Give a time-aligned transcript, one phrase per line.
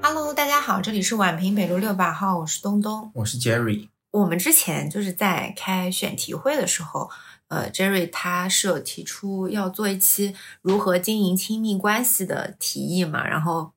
[0.00, 3.88] Hello，大家好，这里是宛平北路六百号，我是东东，我是 Jerry。
[4.12, 7.10] 我们之前就是在开选题会的时候，
[7.48, 13.72] 呃，Jerry 他是有提出要做一期如何经营亲密关系的提议嘛，然后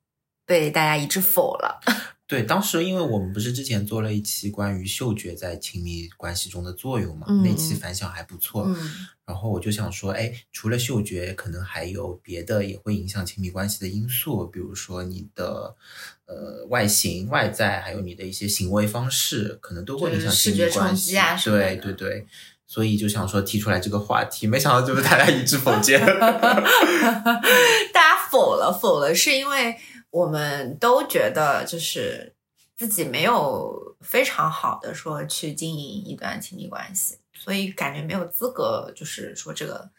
[0.45, 1.79] 被大家一致否了。
[2.27, 8.65] 对，当时因为我们不是之前做了一期关于嗅觉在亲密关系中的作用嘛，嗯那期反响还不错。
[8.67, 15.75] 嗯然后我就想说，哎，除了嗅觉，可能还有别的也会影响亲密关系的因素，比如说你的
[16.25, 20.95] 呃外形、外在，还有你的一些行为方式，可能都会影响亲密关系视觉冲。
[20.95, 22.27] 击啊什么的对对对，
[22.65, 25.99] 所以就想说提出来这个话题，没想到就是大家一致否决。
[27.91, 29.75] 大家否了，否了，是因为
[30.11, 32.33] 我们都觉得就是
[32.75, 39.89] 自己没有非常好的说去经营一段亲密关系，所以感觉没有资格，就是说这个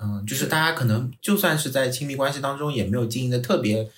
[0.00, 3.90] 嗯，就是大家可能就算是在亲密关系当中，也没有经营的特别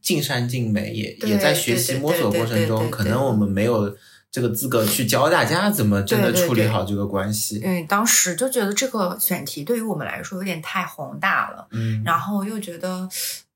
[0.00, 3.94] 尽善尽美，也也在学习摸索过程中，可能我们没有
[4.30, 7.60] 这个资格去教大家怎么真的处理好这个关系。
[7.62, 13.08] 嗯，当时就觉得这个选题对于我们来说有点太宏大了，嗯，然后又觉得，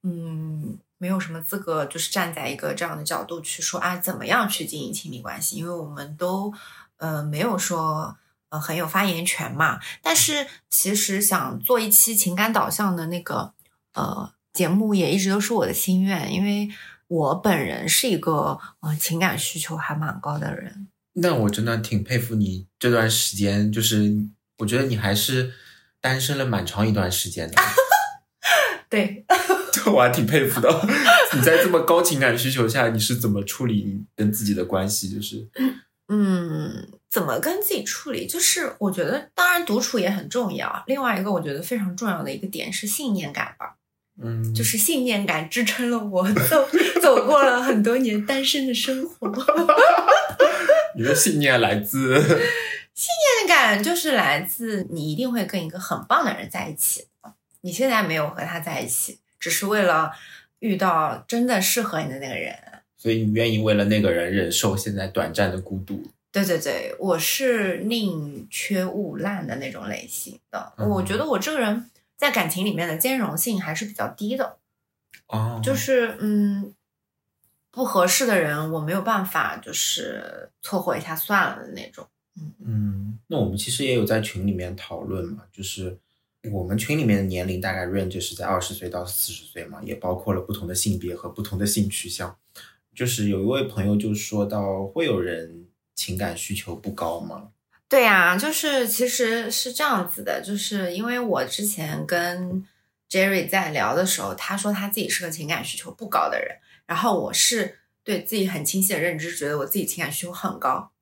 [0.03, 6.53] 嗯，没有什么资格，就是站在一个这样的角度去说啊，怎么样去经营亲密关系，因为我们都
[6.99, 8.17] 呃没有说
[8.51, 9.81] 呃很有发言权嘛。
[10.03, 13.55] 但是其实想做一期情感导向的那个
[13.95, 16.69] 呃节目，也一直都是我的心愿，因为
[17.07, 20.89] 我本人是一个呃情感需求还蛮高的人。
[21.15, 24.15] 那我真的挺佩服你这段时间，就是
[24.59, 25.53] 我觉得你还是
[26.01, 27.61] 单身了蛮长一段时间的，
[28.89, 29.25] 对，
[29.73, 30.69] 这 我还挺佩服的。
[31.35, 35.09] 你在这么高情感需求下，你是怎么处理你跟自己的关系？
[35.09, 35.49] 就是
[36.09, 38.27] 嗯，怎么跟自己处理？
[38.27, 40.83] 就是我觉得，当然独处也很重要。
[40.87, 43.77] 另外一个我觉得非常重要的一个点是信念感吧，
[44.23, 46.69] 嗯，就是信念感支撑了我走
[47.03, 49.31] 走过了很多年单身的生活。
[50.97, 52.19] 你的信念来自
[52.95, 53.09] 信
[53.47, 57.05] 念感就是来自你一定会跟一个很棒的人在一起。
[57.61, 60.13] 你现在没有和他在一起，只是为了
[60.61, 62.55] 遇到真的适合你的那个人。
[62.97, 66.05] 所以你愿意为了那个人忍受现在短暂的孤独。
[66.31, 70.73] 对对对，我是宁缺毋滥的那种类型的。
[70.77, 74.59] 嗯我觉得我这个人在感情里面的兼容性还是比较低的，
[75.29, 76.75] 哦，就是嗯，
[77.71, 82.07] 不合适的人我没有办法就是凑合一下算了的那种。
[82.65, 85.97] 嗯，那我们其实也有在群里面讨论嘛，就是
[86.53, 92.37] 我们群里面的年龄大概 range 是在二十岁到四十岁嘛，也包括了不同的性别和不同的性取向。
[92.95, 97.49] 就是有一位朋友就说到，会有人情感需求不高吗？
[97.89, 102.65] 对呀、就是其实是这样子的，就是因为我之前跟
[103.09, 110.93] Jerry 在聊的时候，他说他自己是个情感需求不高的人，然后我是对自己很清晰的认知，觉得我自己情感需求很高。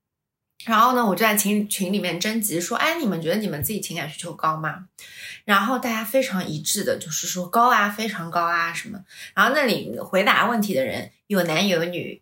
[0.65, 4.87] 然后呢，我就在群群里面征集说，哎，你们觉得你们自己情感需求高吗？
[5.45, 8.99] 然后大家非常一致的，就是说高啊，非常高啊什么。
[9.35, 12.21] 然后那里回答问题的人有男有女，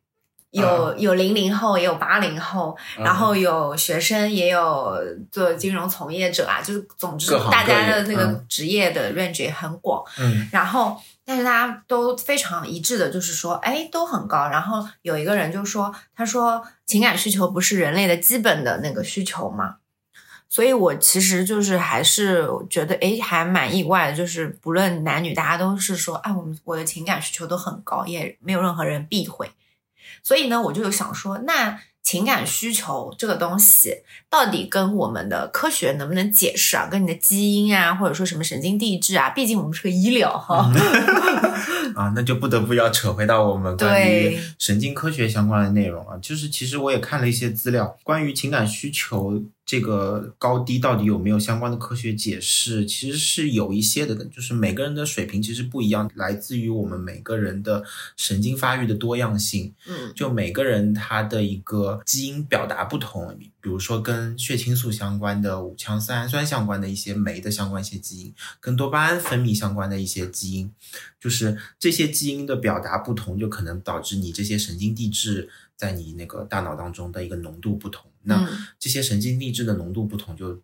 [0.50, 4.94] 有、有零零后，也有八零后，然后有学生，也有
[5.32, 10.04] 做金融从业者啊，就是总之大家的那个嗯职业的 range 也很广。
[10.18, 14.48] 嗯然后，但是大家都非常一致的，就是说，哎，都很高。
[14.48, 19.76] 然后有一个人就说，他说情感需求不是人类的基本的那个需求吗？
[20.48, 29.50] 所以我其实就是还是觉得，哎，还蛮意外的，就是不论男女，大家都是说，哎，我们我的情感需求都很高，也没有任何人避讳。
[30.22, 36.86] 所以呢，我就有想说，那情感需求这个东西，到底跟我们的科学能不能解释啊？
[36.88, 39.30] 跟你的基因啊，或者说什么神经递质啊？
[39.30, 40.70] 毕竟我们是个医疗哈。
[41.96, 46.16] 啊，那就不得不要扯回到我们关于神经科学相关的内容啊。
[46.20, 54.14] 就是其实我也看了一些资料，关于情感需求这个高低到底有没有相关的科学解释，其实是有一些的。
[54.26, 57.84] 就是每个人的水平其实不一样，来自于我们每个人的
[58.16, 59.74] 神经发育的多样性。
[59.86, 70.70] 嗯就每个人他的一个基因表达不同，比如说跟血清素相关的、五羟色氨酸相关的一些酶的相关一些基因，跟多巴胺分泌相关的一些基因，
[71.18, 78.10] 就是这些基因的表达不同，就可能导致你这些神经递质在你那个大脑当中的一个浓度不同。
[78.22, 78.48] 那嗯
[78.78, 80.62] 这些神经递质的浓度不同，就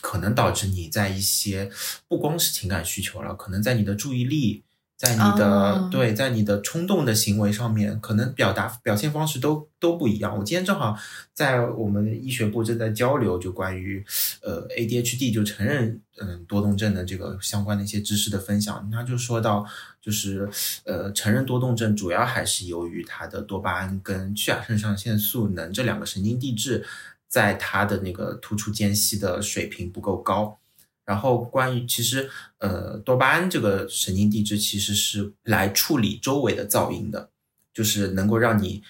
[0.00, 1.70] 可能导致你在一些
[2.06, 4.62] 不光是情感需求了，可能在你的注意力、
[4.96, 10.36] 在你的、哦对，在你的冲动的行为上面，可能表达表现方式都都不一样。
[10.36, 10.96] 我今天正好
[11.32, 14.04] 在我们医学部正在交流，就关于
[14.42, 19.64] 呃 ADHD 就承认嗯多动症的这个相关的一些知识的分享，他就说到，
[20.08, 20.48] 就是
[20.84, 26.82] 呃成人多动症主要还是由于它的多巴胺跟去甲肾上腺素能这两个神经递质
[27.28, 30.58] 在它的那个突触间隙的水平不够高。
[31.04, 37.28] 然后关于其实呃多巴胺这个神经递质其实是来处理周围的噪音的，
[37.74, 38.82] 就是能够让你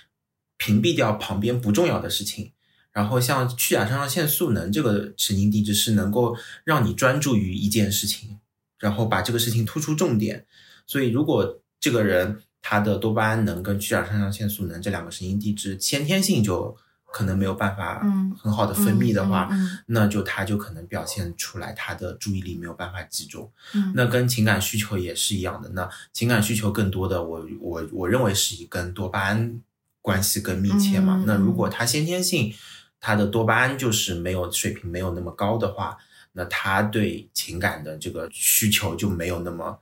[0.57, 2.53] 屏蔽掉旁边不重要的事情。
[2.93, 8.39] 然后像去甲肾上腺素能这个神经递质是能够让你专注于一件事情，
[8.79, 10.47] 然后把这个事情突出重点。
[10.89, 16.77] 所以如果这个人他的多巴胺能跟去甲肾上腺素能这两个神经递质先天性就
[17.13, 23.51] 可能没有办法嗯很好的分泌的话，嗯嗯那就他就可能表现出来他的注意力没有办法集中。
[23.75, 25.69] 嗯那跟情感需求也是一样的。
[25.71, 29.61] 那情感需求更多的，我我我认为是以跟多巴胺
[30.03, 31.17] 关系更密切嘛。
[31.19, 32.53] 嗯那如果他先天性
[33.01, 35.97] 他的多巴胺就是没有水平没有那么高的话，
[36.33, 39.79] 那他对情感的这个需求就没有那么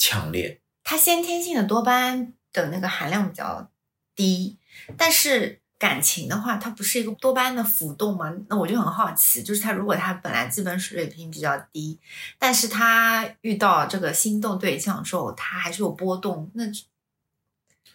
[0.00, 0.60] 强烈。
[0.82, 3.70] 它先天性的多巴胺的那个含量比较
[4.16, 4.58] 低，
[4.96, 8.32] 但是感情的话，它不是一个多巴胺的浮动吗？
[8.48, 12.00] 那我就很好奇，就是他如果他本来基本水平比较低，
[12.38, 16.64] 但是他遇到这个心动对象之后，他还是有波动，那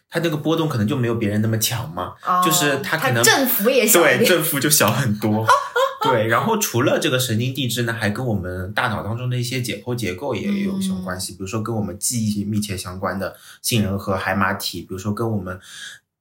[0.08, 5.46] 他那个波动可能就没有别人那么强嘛，哦就是他可能振幅也小对，振幅就小很多。
[6.10, 15.60] 对，然后除了这个神经递质呢，还跟我们大脑当中的一些解剖结构也有相关系，比如说跟我们记忆密切相关的杏仁核、海马体，比如说跟我们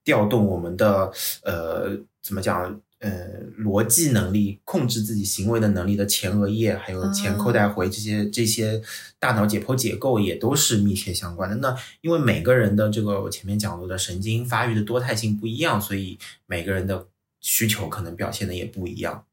[0.02, 8.80] 调动我们的呃怎么讲呃逻辑能力、控制自己行为的能力的前额叶，还有前扣带回这些、这些
[9.18, 11.56] 大脑解剖结构也都是密切相关的。
[11.56, 17.06] 那因为每个人的这个我前面讲过的神经发育的多态性不一样，所以每个人的
[17.40, 19.24] 需求可能表现的也不一样。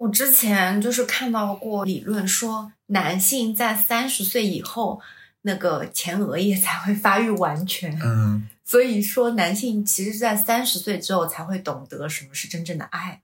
[0.00, 4.98] 我之前就是看到过理论说，男性在三十岁以后，
[5.42, 7.98] 那个前额叶才会发育完全。
[8.02, 13.20] 嗯， 所以说，男性其实在三十岁之后才会懂得什么是真正的爱。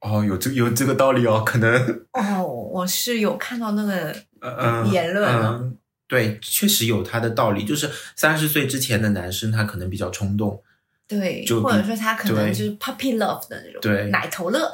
[0.00, 5.78] 哦，有这有这个道理哦，可能哦，我是有看到那个 呃言论了嗯，
[6.08, 7.64] 对，确实有他的道理。
[7.64, 10.60] 就是三十岁之前的男生，他可能比较冲动，
[11.08, 14.72] 对，就或者说他可能就是 puppy love 的那种，对奶头乐。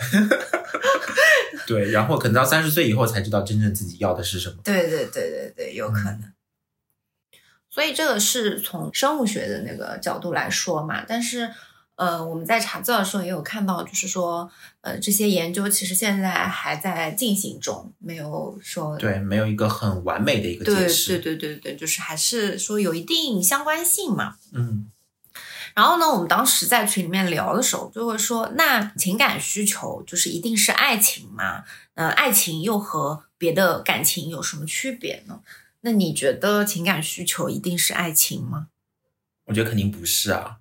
[1.66, 4.56] 对，然后可能到三十岁以后才知道真正自己要的是什么。
[4.64, 6.32] 对对对对对，有可能。
[7.70, 11.50] 所以这个是从生物学的那个角度来说嘛，但是
[11.96, 14.50] 呃，我们在查资料的时候也有看到，就是说
[14.80, 21.18] 呃，这些研究其实现在还在进行中，没有说对，没有一个很完美的一个对对解释。
[21.18, 24.36] 对对对，就是还是说有一定相关性嘛。
[24.52, 24.90] 嗯
[25.74, 31.64] 然后呢，我们当时在群里面聊的时候，就会说，那情感需求就是一定是爱情吗？
[31.94, 35.40] 呃，爱情又和别的感情有什么区别呢？
[35.82, 38.68] 那你觉得情感需求一定是爱情吗？
[39.46, 40.58] 我觉得肯定不是啊，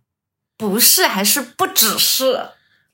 [0.58, 2.40] 不是，还是不只是？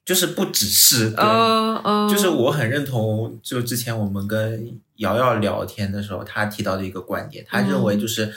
[0.03, 1.23] 就是不只是对。
[1.23, 8.33] 嗯嗯就是我很认同，就之前我们跟瑶瑶聊天的时候，她提到的一个观点，她认为就是，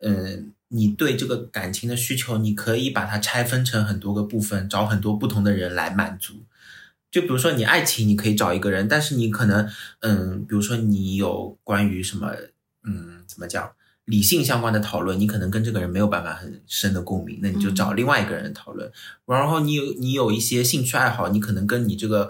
[0.00, 6.44] 嗯、你对这个感情的需求，你可以把它拆分成很多个部分，找很多不同的人来满足。
[7.10, 9.68] 就比如说你爱情，你可以找一个人，但是你可能，
[10.00, 12.32] 嗯，比如说你有关于什么，
[12.82, 13.70] 嗯，怎么讲？
[14.06, 18.92] 理性相关的讨论，你可能跟这个人没有办法很深的共鸣，那你就找另外一个人讨论。
[19.24, 22.28] 然后你有你有一些兴趣爱好，你可能跟你这个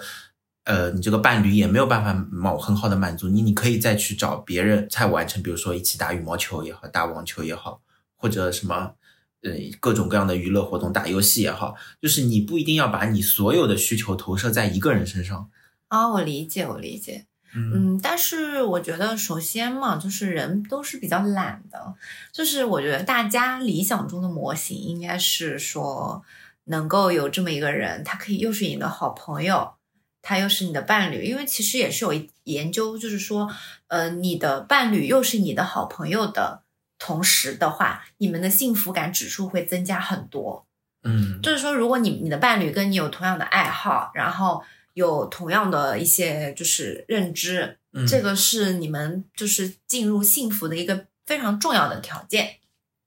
[0.65, 7.81] 呃你这个伴侣也没有办法满很好的满足你，你可以再去找别人再完成，比如说一起打羽毛球也好，打网球也好，
[8.25, 8.95] 或者什么
[9.43, 9.51] 呃
[9.81, 15.51] 各种各样的娱乐活动，打游戏也好，就是你不一定要把你所有的需求投射在一个人身上。
[15.89, 17.27] 啊，我理解，我理解。
[17.55, 21.95] 嗯嗯，但是我觉得，首先嘛，就是人都是比较懒的，
[22.33, 26.25] 就是我觉得大家理想中的模型应该是说，
[26.65, 29.75] 能够有这么一个人，他可以又是你的好朋友，
[30.23, 33.51] 他又是你的伴侣，因为其实也是有一研究，就是说，
[33.89, 36.64] 呃，你的伴侣又是你的好朋友的
[37.05, 40.67] 同时的话，你们的幸福感指数会增加很多。
[41.03, 52.57] 嗯就是说，如果你你的伴侣跟你有同样的爱好，然后有同样的一些就是认知，嗯，这个是你们就是进入幸福的一个非常重要的条件，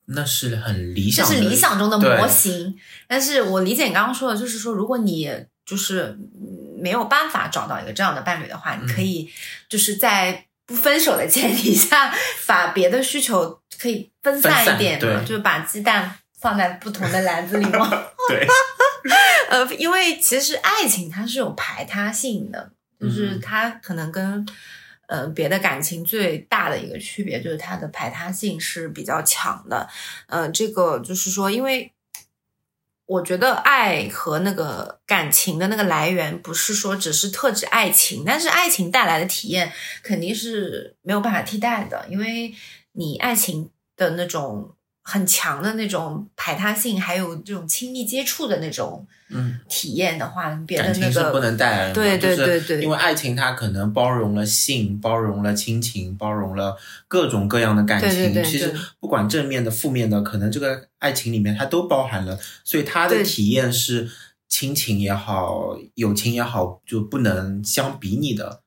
[0.05, 2.77] 那是很理想的，是理想中的模型。
[3.07, 5.27] 但是我理解你刚刚说的，就是说，如果你
[5.65, 9.27] 就是嗯没有办法找到一个这样的伴侣的话，你可以
[9.67, 12.13] 就是在不分手的前提下，
[12.45, 17.89] 把别的需求可以分散一点嘛，就是把鸡蛋放在不同的篮子里嘛。
[18.29, 18.45] 对，
[19.49, 24.45] 呃，因为其实爱情它是有排他性的，就是嗯它可能跟
[25.07, 29.87] 呃别的感情最大的一个区别就是它的排他性是比较强的。
[30.27, 31.89] 呃，这个就是说，因为
[33.07, 39.71] 我觉得爱和那个感情的那个来源，不是说只是特指爱情，但是爱情带来的体验
[40.03, 42.53] 肯定是没有办法替代的，因为
[42.91, 44.75] 你爱情的那种
[45.09, 56.75] 很强的那种排他性，还有这种亲密接触的那种嗯，体验的话，别的感那个情是不能带来的，对对对对因为爱情它可能包容了性，包容了亲情，包容了
[57.07, 58.09] 各种各样的感情。
[58.09, 64.11] 对对对其实不管正面的、负面的，可能这个爱情里面它都包含了，所以它的体验是
[64.49, 68.61] 亲情也好，友情也好，就不能相比拟的。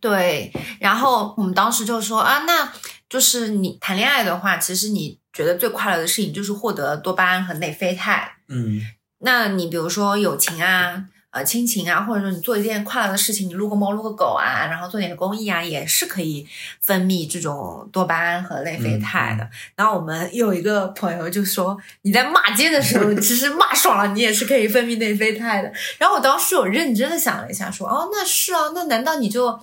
[0.00, 2.72] 对，然后我们当时就说啊，那
[3.08, 8.28] 就是你谈恋爱的话，其实你觉得最快乐的事情就是获得多巴胺和内啡肽。
[8.48, 8.80] 嗯
[9.20, 16.44] 那你比如说友情啊、呃亲情啊，或者说你做一件快乐的事情，你撸个猫、撸个狗啊，然后做点公益啊，也是可以
[16.80, 19.48] 分泌这种多巴胺和内啡肽的。
[19.76, 25.72] 然后我们有一个朋友就说，你在骂街的时候，其实骂爽了，你也是可以分泌内啡肽的。
[25.98, 29.60] 然后我当时有认真的想了一下，说，哦，那是啊，那难道你就？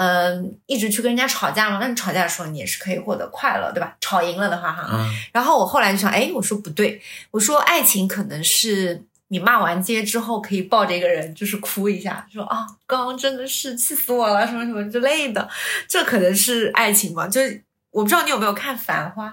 [0.00, 1.78] 嗯，一直去跟人家吵架嘛？
[1.80, 3.96] 那你吵架的时候，你也是可以获得快乐，对吧？
[4.00, 7.02] 吵赢了的话，哈，嗯然后我后来就想，哎，我说不对，
[7.32, 15.48] 我说爱情可能是你骂完街之后可以抱着一个人就是哭一下，说啊，刚刚真的是气死我了，什么什么之类的，
[15.88, 17.26] 这可能是爱情吧？
[17.26, 19.28] 就是我不知道你有没有看《繁花》，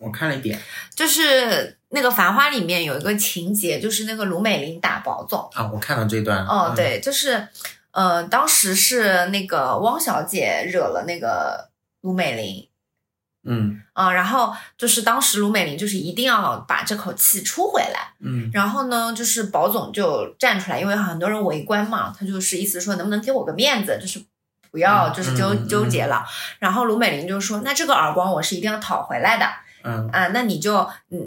[0.00, 0.58] 我看了一点
[0.94, 6.46] 就是那个《繁花》里面有一个情节，就是那个卢美玲打宝总，啊，我看到这段了。
[6.50, 7.46] 哦，嗯，对，就是
[7.92, 11.70] 呃，当时是那个汪小姐惹了那个
[12.02, 12.68] 卢美玲，
[13.44, 13.82] 嗯。
[13.92, 18.50] 啊、然后就是当时卢美玲就是一定要把这口气出回来，嗯。
[18.54, 24.24] 然后呢，就是保总就站出来，因为很多人围观嘛，他就是意思说能不能给我个面子，就是
[24.70, 26.24] 不要嗯就是纠、嗯纠结了。
[26.58, 29.46] 然后卢美玲就说，那这个耳光我是一定要讨回来的
[29.82, 30.08] 嗯。
[30.10, 30.78] 啊，那你就
[31.10, 31.18] 嗯，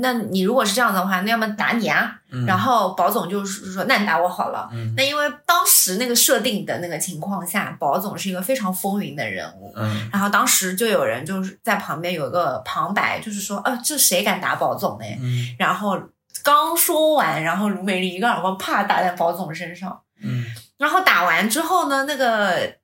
[0.00, 2.20] 那你如果是这样的话，那要么打你啊。
[2.30, 4.68] 嗯，然后宝总就是说，那你打我好了。
[4.72, 15.04] 嗯那因为当时那个设定的那个情况下，宝总是一个非常风云的人物，嗯然后当时就有人就是在旁边有个旁白，就是说，呃，这谁敢打宝总呢？
[15.20, 15.98] 嗯然后
[16.42, 20.44] 刚说完，然后卢美丽一个耳光啪打在宝总身上，嗯
[20.76, 22.74] 然后打完之后呢，那个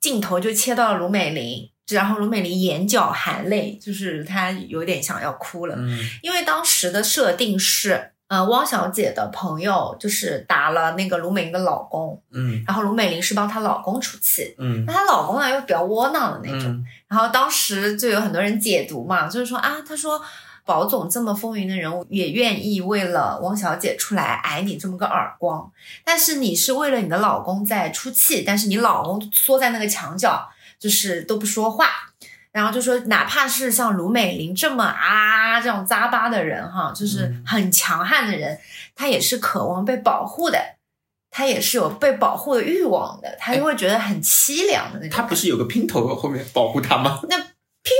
[0.00, 5.98] 镜头就切到卢美玲，然后卢美玲眼角含泪，就是她有点想要哭了，嗯。
[6.22, 8.12] 因为当时的设定是。
[8.30, 12.62] 呃，汪小姐的朋友就是打了那个卢美玲的老公，嗯。
[12.64, 14.84] 然后卢美玲是帮她老公出气，嗯。
[14.86, 16.84] 那她老公呢又比较窝囊的那种，嗯。
[17.08, 20.22] 然后当时就有很多人解读嘛，就是说啊，他说
[20.64, 25.68] 保总这么风云的人物，也愿意为了汪小姐出来挨你这么个耳光，
[26.04, 30.48] 但是你是为了你的老公在出气，但是你老公缩在那个墙角，
[30.80, 31.86] 就是都不说话。
[32.52, 38.58] 然后就说，哪怕是像卢美玲这么啊这种扎巴的人哈，就是嗯很强悍的人，
[38.96, 40.58] 他也是渴望被保护的，
[41.30, 45.10] 他也是有被保护的欲望的，他就会觉得很凄凉的那种。
[45.10, 47.20] 他不是有个姘头后面保护他吗？
[47.30, 47.44] 那姘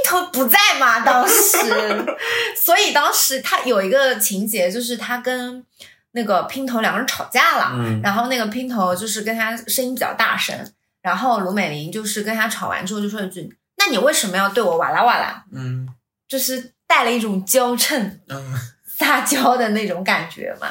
[0.04, 2.04] 头不在吗，当时，
[2.58, 5.64] 所以当时他有一个情节，就是他跟
[6.10, 10.58] 那个姘头两个人吵架了，嗯然后那个姘头就是跟他声音比较大声，
[11.02, 15.88] 然后卢美玲就是跟他吵完之后就说一句：“那你为什么要对我哇啦哇啦嗯？”
[16.28, 18.54] 就是带了一种娇嗔、嗯
[18.86, 20.68] 撒娇的那种感觉嘛，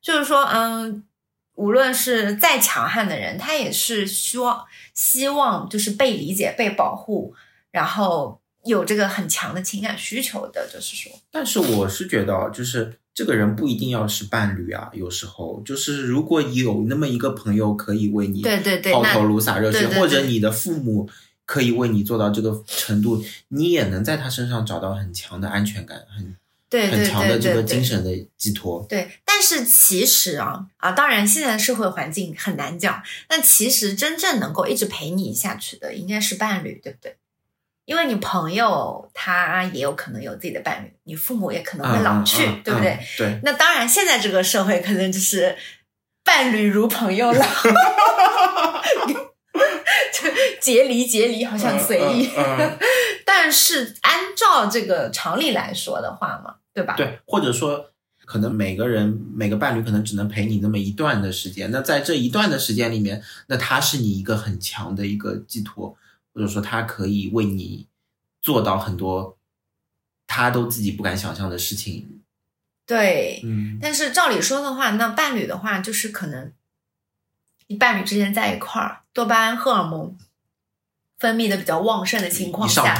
[0.00, 1.04] 就是说，嗯。
[1.56, 7.34] 无论是再强悍的人，他也是希望希望就是被理解、被保护，
[7.70, 21.08] 然后有这个很强的情感需求的，就是说，但是我是觉得，就是这个人不一定要是伴侣啊，有时候就是如果有那么一个朋友可以为你对对对，抛头颅洒热血，或者你的父母
[21.44, 26.36] 可以为你做到这个程度，你也能在他身上找到很强的安全感，很
[26.70, 28.86] 对对很强的这个对对对精神的寄托。
[28.88, 37.16] 对，但是其实啊啊，当然现在的社会环境很难讲，但其实真正能够一直陪你下去的，应该是伴侣，对不对？
[37.90, 42.90] 因为你朋友他也有可能有自己的伴侣，你父母也可能会老去，对不对？
[42.92, 45.56] 嗯对，那当然，现在这个社会可能就是
[46.22, 47.44] 伴侣如朋友了，
[50.14, 50.30] 就
[50.60, 52.30] 结离结离好像随意。
[53.26, 56.94] 但是按照这个常理来说的话嘛，对吧？
[56.96, 57.86] 对，或者说。
[58.26, 65.96] 可能每个人每个伴侣可能只能陪你那么一段的时间，那在这一段的时间里面，那他是你一个很强的一个寄托，
[66.40, 67.86] 或者说他可以为你
[68.40, 69.38] 做到很多
[70.26, 72.22] 他都自己不敢想象的事情。
[72.86, 76.50] 对，嗯但是照理说的话，那伴侣的话，就是可能
[77.66, 80.16] 你伴侣之间在一块儿，多巴胺荷尔蒙
[81.18, 82.98] 分泌的比较旺盛的情况下，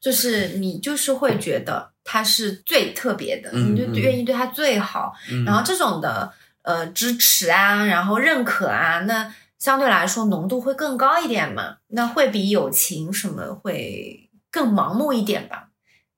[0.00, 5.12] 就是你就是会觉得他是最特别的，你就愿意对他最好。
[5.28, 15.70] 嗯然后这种的呃支持啊，然后认可啊，那相对来说浓度会更高一点嘛，那会比友情什么会更盲目一点吧？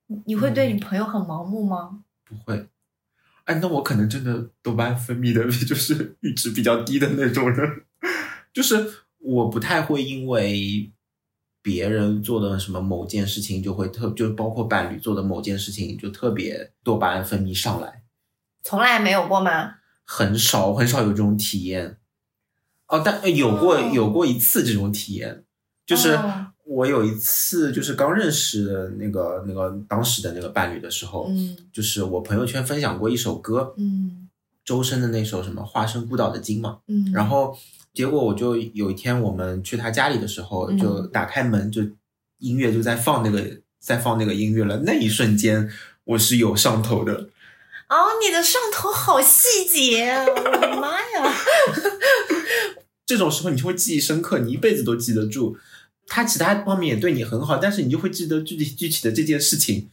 [0.06, 2.00] 你你会对你朋友很盲目吗？
[2.24, 2.68] 不会。
[3.44, 7.84] 哎，那我可能真的多巴胺分泌的 就是阈值比较低的那种人，
[8.52, 10.92] 就是我不太会因为
[11.62, 18.02] 别人做的什么某件事情就会特，就包括伴侣做的某件事情就特别多巴胺分泌上来，
[18.62, 19.76] 从来没有过吗？
[20.04, 21.97] 很少很少有这种体验。
[22.88, 25.44] 哦，但呃有过、哦有过一次这种体验，
[25.86, 34.28] 就是哦我有一次就是刚认识的那个那个当时的那个伴侣的时候，嗯就是我朋友圈分享过一首歌，嗯
[34.64, 37.56] 周深的那首什么《化身孤岛的鲸》嘛，嗯，然后
[37.94, 41.80] 结果我就有一天我们去他家里的时候，嗯就打开门就
[42.38, 43.42] 音乐就在放那个
[43.80, 45.70] 在放那个音乐了，那一瞬间
[46.04, 47.14] 我是有上头的，
[47.88, 50.26] 哦，你的上头好细节啊！
[50.26, 51.34] 我的妈呀！
[53.08, 55.56] 这种时候你就会记忆深刻，你一辈子都记得住。
[56.06, 59.88] 他其他方面也对你很好，但是你就会记得具体具体的这件事情。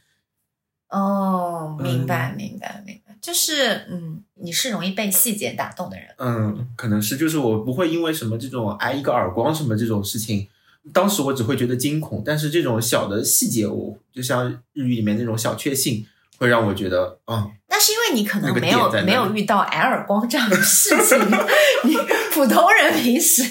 [0.89, 6.07] 哦，明白嗯明白明白，就是嗯，你是容易被细节打动的人。
[6.17, 10.47] 嗯，可能是就是我不会因为什么这种挨一个耳光什么这种事情，
[10.91, 16.05] 当时我只会觉得惊恐，但是这种小的细节，我就像日语里面那种小确幸，
[16.37, 21.19] 会让我觉得啊、那是因为你可能没有没有遇到挨耳光这样的事情，
[21.83, 21.95] 你
[22.33, 23.43] 普通人平时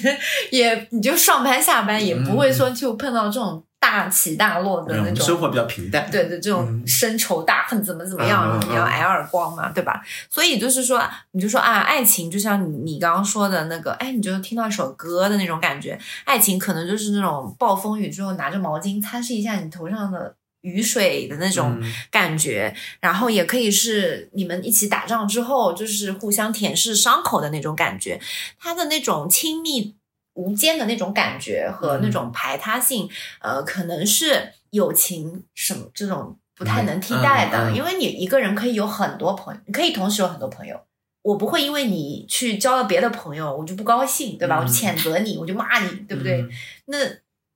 [0.50, 5.14] 也你就上班下班也不会说就碰到这种大起大落的那种。
[5.14, 6.08] 嗯生活比较平淡。
[6.10, 6.86] 对对，这种嗯。
[6.86, 8.70] 深仇大恨怎么怎么样，嗯嗯嗯。
[8.70, 10.00] 你要挨耳光嘛，对吧？
[10.30, 20.34] 所以就是说，你就说啊，爱情就像你你刚刚说的那个，哎，你就听到一首歌的那种感觉，爱情可能就是那种暴风雨之后拿着毛巾擦拭一下你头上的
[20.64, 21.92] 雨水的那种嗯。
[22.10, 28.20] 感觉，然后也可以是你们一起打仗之后，就是互相舔舐伤口的那种感觉，
[28.58, 29.94] 它的那种亲密
[30.34, 33.08] 无间的那种感觉和那种排他性，
[33.40, 37.84] 呃，可能是友情什么这种不太能替代的，因。
[37.84, 40.80] 为你一个人可以有很多朋友，你可以同时有很多朋友。
[41.22, 44.56] 我不会因为你去交了别的朋友，我就不高兴，对吧？
[44.58, 46.40] 嗯我就谴责你，我就骂你，对不对？
[46.42, 46.50] 嗯。
[46.86, 46.98] 那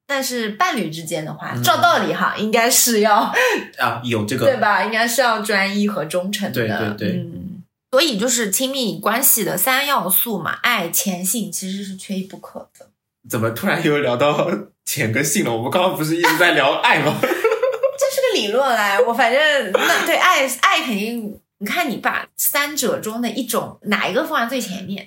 [0.09, 3.31] 但是伴侣之间的话，嗯照道理哈，应该是要
[3.79, 4.83] 啊，有这个对吧？
[4.83, 6.55] 应该是要专一和忠诚的。
[6.55, 12.87] 对对对嗯，所以就是亲密关系的三要素嘛，爱、钱、性其实是缺一不可的。
[13.29, 14.51] 怎么突然又聊到
[14.87, 15.55] 钱跟性了？
[15.55, 17.15] 我们刚刚不是一直在聊爱吗？
[17.21, 25.07] 这是个理论来，我反正那对爱爱肯定，你看你把三者中的一种哪一个放在最前面？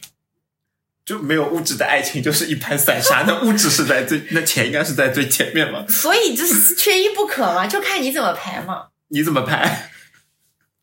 [1.11, 5.83] 就没有物质的爱情就是一盘散沙， 那物质是在最，那钱应该是在最前面嘛？
[5.89, 8.87] 所以就是缺一不可嘛，就看你怎么排嘛。
[9.09, 9.91] 你怎么排？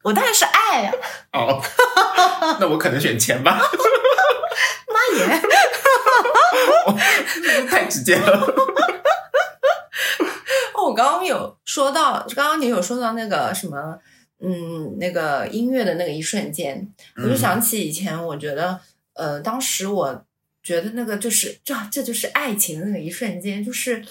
[0.02, 0.92] 我当然是爱呀、
[1.32, 1.62] 哦，
[2.60, 3.58] 那我可能选钱吧，
[4.92, 5.40] 妈耶！
[7.70, 8.38] 太直接了。
[10.74, 13.98] 哦，我刚刚有说到，刚刚你有说到那个什么，
[14.44, 16.86] 嗯，那个音乐的那个一瞬间，
[17.16, 18.78] 我就想起以前，我觉得，
[19.18, 20.24] 呃，当时我
[20.62, 24.02] 觉得那个就是这这就是爱情的那个一瞬间，就是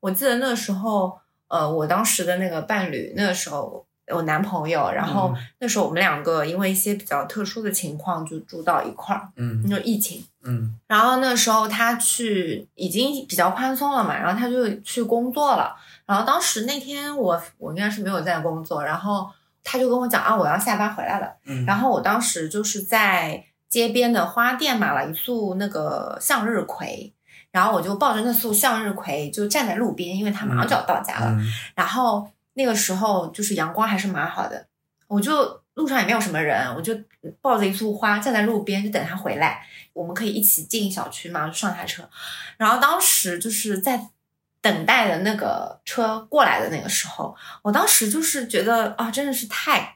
[0.00, 10.24] 我记得那个时候，呃，我当时的那个伴侣，那个时候我男朋友，然后嗯那时候我们两个因为一些比较特殊的情况就住到一块儿，嗯那种疫情。
[10.48, 15.74] 嗯然后那时候他去已经比较宽松了嘛，然后他就去工作了。
[16.06, 19.28] 然后当时那天我我应该是没有在工作，然后
[19.64, 21.34] 他就跟我讲啊，我要下班回来了。
[21.46, 27.12] 嗯，然后我当时就是在街边的花店买了一束那个向日葵，
[27.50, 31.32] 然后我就抱着那束向日葵就站在路边，因为他马上就要到家了。
[31.32, 34.66] 嗯然后那个时候就是阳光还是蛮好的，
[35.08, 36.94] 我就路上也没有什么人，我就
[37.42, 42.08] 抱着一束花站在路边就等他回来，我们可以一起进小区嘛，就上他车。
[42.56, 44.08] 然后当时就是在
[44.62, 49.95] 等待的那个车过来的那个时候，我当时就是觉得啊，真的是太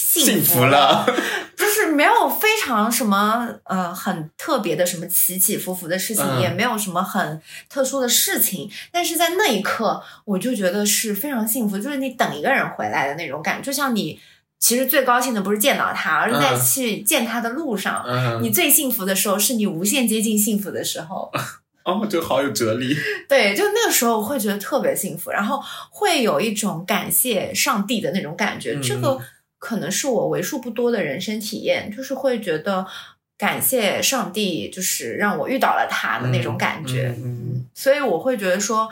[0.00, 1.04] 幸幸福福了，
[1.56, 14.20] 就是没有非常什么呃很特别的什么起起伏伏的事情，嗯也没有什么很特殊的事情，但是在那一刻，我就觉得是非常幸福，就是你等一个人回来的那种感觉，就像你
[14.60, 18.04] 其实最高兴的不是见到他，而是在嗯去见他的路上。
[18.06, 21.30] 嗯，你最幸福的时候，是你无限接近幸福的时候。
[21.84, 22.94] 哦，就好有哲理。
[23.26, 25.58] 对，就那个时候会觉得特别幸福，然后
[25.90, 28.74] 会有一种感谢上帝的那种感觉。
[28.74, 29.18] 嗯这个
[29.58, 32.86] 可能是我为数不多的人生体验，就是会觉得
[33.36, 37.14] 感谢上帝，就是让我遇到了他的那种感觉。
[37.18, 38.88] 嗯所以我会觉得说，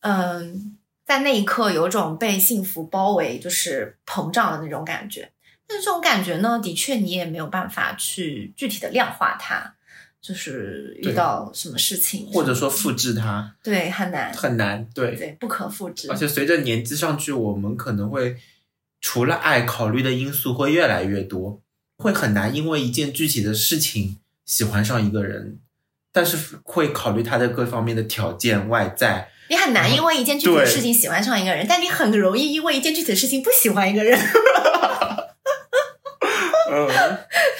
[0.00, 5.30] 嗯，在那一刻有种被幸福包围，就是膨胀的那种感觉。
[5.66, 9.74] 但是这种感觉呢，的确你也没有办法去具体的量化它，
[10.20, 15.16] 就是遇到什么事情，或者说复制它对很难，很难，对。
[15.16, 16.16] 对不可复制而。
[16.16, 18.36] 且随着年纪上去，我们可能会
[19.04, 21.60] 除了爱，考虑的因素会越来越多，
[21.98, 25.58] 会很难因为一件具体的事情喜欢上一个人，
[26.10, 29.28] 但是会考虑他的各方面的条件、外在。
[29.50, 34.18] 你很难因为一件具体的事情喜欢上一个人，但你很容易因为一件具体的事情不喜欢一个人，
[36.72, 36.88] 嗯，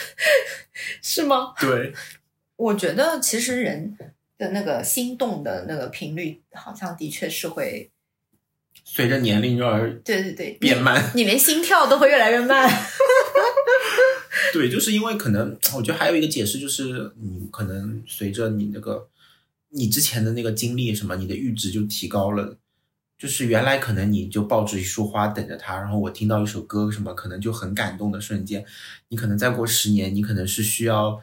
[1.03, 1.53] 是吗？
[1.61, 1.93] 对，
[2.57, 3.99] 我觉得其实人
[4.39, 7.91] 的那个心动的那个频率，好像的确是会，
[8.85, 11.11] 随着年龄而对对对，变慢。
[11.15, 12.71] 你，你连心跳都会越来越慢。
[14.53, 19.09] 对，就是因为可能，我觉得还有一个解释就是，你可能随着你那个
[19.71, 22.59] 你之前的那个经历什么，你的阈值就提高了。
[23.17, 28.65] 就是原来可能你就抱着一束花等着他，然后我听到一首歌什么，可能就很感动的瞬间。
[29.09, 31.23] 你可能再过十年，你可能是需要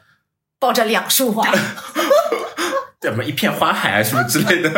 [0.58, 1.48] 抱着两束花，
[3.00, 4.70] 怎么一片花海啊什么之类的，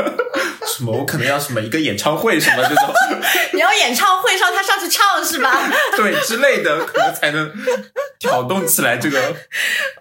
[0.77, 2.93] 什么 我可能要什么一个演唱会什么这种，
[3.55, 5.71] 你要演唱会上他上去唱是吧？
[5.97, 7.53] 对之类的，可能才能
[8.19, 9.37] 挑动起来这个，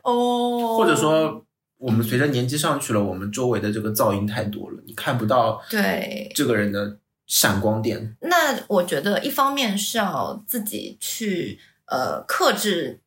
[0.03, 1.45] 哦，或者说
[1.77, 8.15] 我们随着年纪上去了，我们周围的这个噪音太多了，你看不到对，这个人的闪光点。
[8.21, 12.99] 那我觉得一方面是要自己去呃克制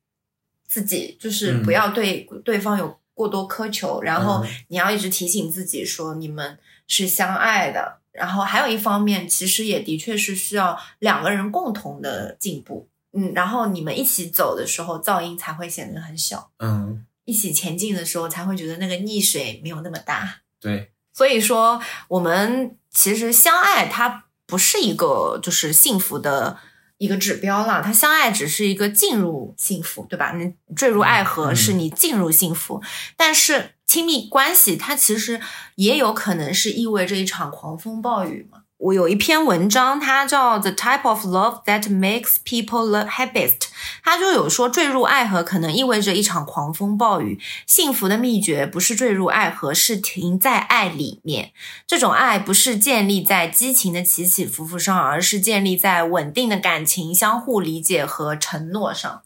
[0.69, 1.63] 自己，就是嗯。
[1.63, 4.49] 不要对对方有过多苛求，然后嗯。
[4.69, 7.99] 你要一直提醒自己说你们是相爱的。
[8.13, 20.41] 然后还有一方面，其实也的确是需要两个人共同的进步，嗯，然后你们一起走的时候，噪音才会显得很小，嗯，一起前进的时候才会觉得那个溺水没有那么大。
[20.59, 26.57] 对，所以说，我们其实相爱它不是一个就是幸福的
[26.97, 30.33] 一个指标了，它相爱只是一个进入幸福，对吧？
[30.33, 32.83] 你坠入爱河嗯是你进入幸福，
[33.15, 35.41] 但是亲密关系它其实
[35.77, 38.59] 也有可能是意味着一场狂风暴雨嘛。
[38.77, 43.59] 我有一篇文章，它叫《The Type of Love That Makes People Love Happiest》，
[44.03, 51.55] 它就有说坠入爱河可能意味着一场狂风暴雨，幸福的秘诀不是坠入爱河，是停在爱里面。
[51.87, 59.23] 这种爱不是建立在激情的起起伏伏上，而是建立在稳定的感情、相互理解和承诺上。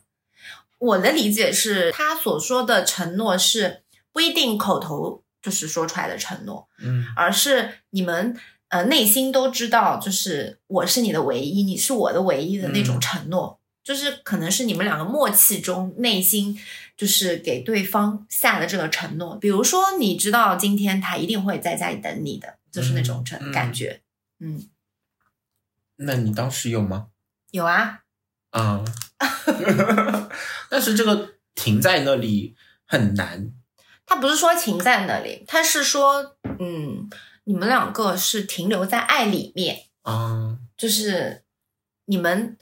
[0.79, 8.37] 我的理解是，他所说的承诺是不一定口头就是说出来的承诺，嗯而是你们
[8.69, 16.61] 呃内心都知道，就是我是你的唯一，你是我的唯一的那种嗯承诺，就是可能是你们两个默契中内心
[16.97, 19.37] 就是给对方下的这个承诺。
[19.37, 24.03] 比如说，你知道今天他一定会在家里等你的，就是那种嗯承嗯感觉。
[24.41, 24.69] 嗯，
[25.97, 27.09] 那你当时有吗？
[27.51, 28.03] 有啊，
[28.51, 28.85] 啊、
[30.69, 32.55] 但是这个停在那里
[32.87, 33.53] 很难。
[34.11, 37.09] 他不是说停在那里，他是说，嗯，
[37.45, 39.85] 你们两个是停留在爱里面。
[40.03, 41.45] 啊，就是
[42.07, 42.59] 你们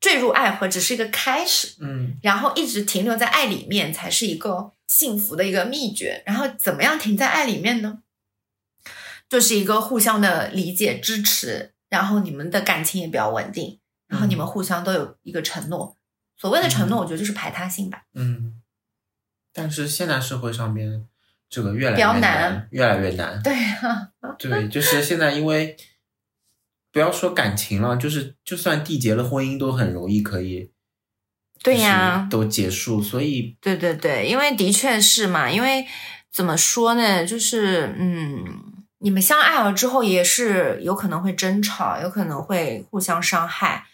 [0.00, 6.24] 坠入爱河只是一个开始，嗯然后一直停留在爱里面才是一个幸福的一个秘诀。
[6.26, 8.00] 然后怎么样停在爱里面呢？
[9.28, 15.96] 就是一个互相的理解、支持，然后你们的感情也比较稳定，然后你们互相都有一个承诺。
[16.36, 18.02] 所谓的承诺，我觉得就是排他性吧。
[18.14, 18.60] 嗯，
[19.52, 21.06] 但是现代社会上面
[21.48, 23.42] 这个越来越难越来越难。
[23.42, 25.76] 对啊， 对，就是现在因为
[26.90, 30.70] 不要说感情了，就是就算缔结了婚姻，都很容易可以。
[31.62, 35.86] 对呀都结束，所以对对对，因为的确是嘛，因为
[36.32, 38.44] 怎么说呢，就是嗯，
[38.98, 43.86] 你们相爱了之后，也是有可能会争吵，有可能会互相伤害。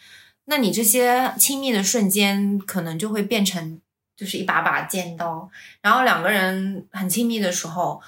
[0.46, 3.82] 那你这些亲密的瞬间，可能就会变成
[4.18, 5.48] 就是一把把尖刀。
[5.80, 8.02] 然后两个人很亲密的时候，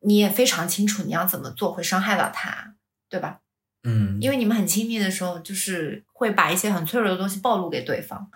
[0.00, 2.74] 你也非常清楚你要怎么做会伤害到他，
[3.08, 3.40] 对吧？
[3.84, 8.30] 嗯，因为你们很亲密的时候，就是会把一些很脆弱的东西暴露给对方。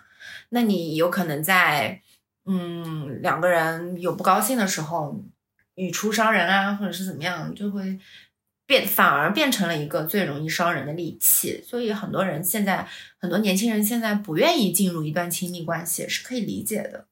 [0.49, 2.01] 那你有可能在
[2.45, 5.23] 嗯两个人有不高兴的时候，
[5.75, 7.99] 语出伤人啊，或者是怎么样，就会
[8.65, 11.63] 变反而变成了一个最容易伤人的利器。
[11.65, 12.87] 所以很多人现在，
[13.19, 17.07] 很多年轻人现在不愿意进入一段亲密关系，是可以理解的。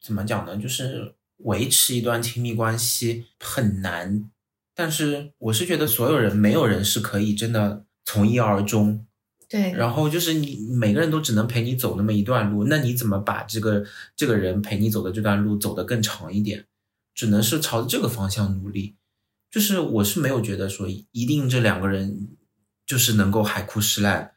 [0.00, 0.56] 怎么讲呢？
[0.56, 4.30] 就是维持一段亲密关系很难，
[4.74, 9.06] 但是我是觉得所有人没有人是可以真的从一而终。
[9.48, 13.84] 对，然后就是你每个人都只能陪你走那么一段路，那你怎么把这个
[14.14, 16.66] 这个人陪你走的这段路走得更长一点？
[17.12, 18.94] 只能是朝着这个方向努力。
[19.50, 22.28] 就是我是没有觉得说一定这两个人
[22.86, 24.32] 就是能够海枯石烂，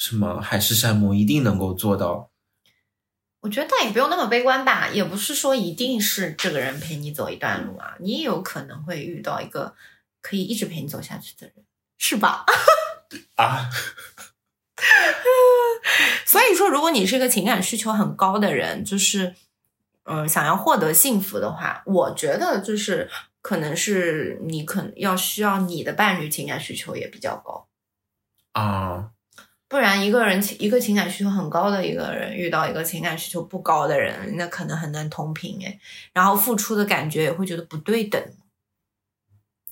[0.00, 2.30] 什么海誓山盟一定能够做到。
[3.40, 9.74] 我觉得倒也不用那么悲观吧，也不是说一定是这个人陪你走一段路啊，你也有可能会遇到一个
[10.22, 11.54] 可以一直陪你走下去的人，
[11.98, 12.46] 是吧？
[13.36, 13.68] 啊，
[16.24, 19.34] 所以说，如果你是一个情感需求很高的人，就是
[20.04, 23.10] 嗯，想要获得幸福的话，我觉得就是
[23.42, 27.68] 可能是你可能要需要你的伴侣情感需求也比较高。
[28.52, 29.10] 啊，
[29.70, 35.78] 不然一个人情一个情感需求很高的一个人遇到一个情感需求不高的人，那可能很难同频哎，
[36.12, 38.20] 然后付出的感觉也会觉得不对等。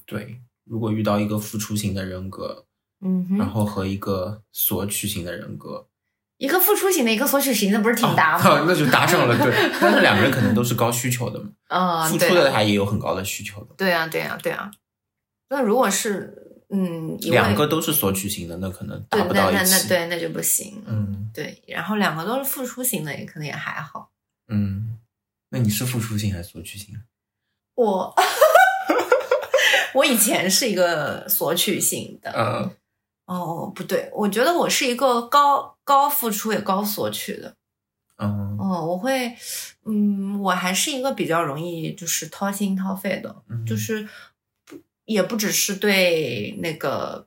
[0.07, 2.65] 对，如果遇到一个付出型的人格，
[3.01, 5.89] 嗯哼，然后和一个索取型的人格，
[6.37, 8.65] 一个付出型的，一个索取型的，不是挺搭哦吗？
[8.71, 9.37] 那就搭上了。
[9.37, 13.75] 对， 但是两个人可能都是高需求的嘛，啊、付出的他也有很高的需求的。
[13.77, 14.71] 对啊，对啊，对啊。
[15.51, 19.89] 那如果是嗯，两个都是索取型的，那可能对达不那那那到一起。
[19.89, 20.83] 对那就不行。
[20.87, 24.11] 嗯对，然后两个都是付出型的，也可能也还好。
[24.49, 24.99] 嗯，
[25.51, 26.95] 那你是付出型还是索取型？
[27.75, 28.15] 我
[29.95, 32.71] 我以前是一个索取型的，嗯
[33.27, 37.55] 哦，不对，我觉得我是一个高高付出也高索取的。
[38.17, 39.33] 嗯哦，我会，
[39.85, 44.09] 嗯，我还是一个比较容易就是掏心掏肺的，嗯，就是不
[45.09, 47.27] 也不只是对那个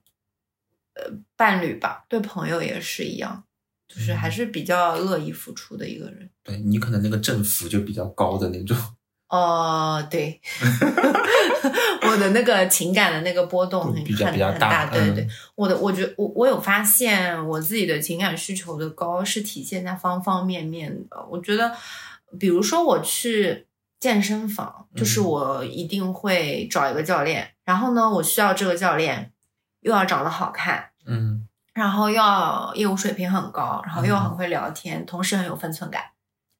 [0.93, 3.43] 呃伴侣吧，对朋友也是一样，
[3.87, 6.29] 就是还嗯是比较乐意付出的一个人。
[6.43, 8.77] 对你可能那个振幅就比较高的那种。
[9.29, 10.39] 哦，对，
[12.03, 21.25] 我的那个情感的那个波动很比较很大很大，对对对嗯，我的我觉我我有发现我自己的情感需求的高是体现在方方面面的。
[21.29, 21.73] 我觉得，
[22.37, 23.65] 比如说我去
[24.01, 29.31] 健身房，就是嗯我一定会找一个教练，然后呢，我需要这个教练
[29.79, 36.03] 又要长得好看，嗯然后又要业务水平很高，然后又嗯很会聊天，同时很有分寸感。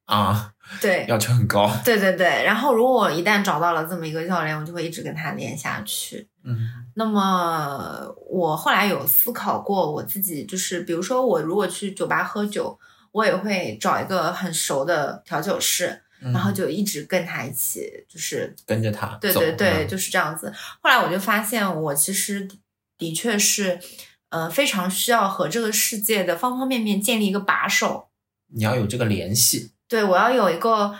[0.06, 1.70] 啊， 对，要求很高。
[1.84, 6.26] 对对对，然后如果我一旦找到了这么一个教练，我就会一直跟他练下去。
[6.44, 12.78] 嗯那么我后来有思考过，我自己就是，比如说我如果去酒吧喝酒，
[13.12, 20.52] 我也会找一个很熟的调酒师，嗯，然后就一直跟他一起，就是跟着他对对对，嗯就是这样子。
[20.80, 22.48] 后来我就发现，我其实
[22.96, 23.80] 的确是，
[24.28, 28.08] 呃，非常需要和这个世界的方方面面建立一个把手。
[28.54, 29.72] 你要有这个联系。
[29.88, 30.96] 对我要有一个，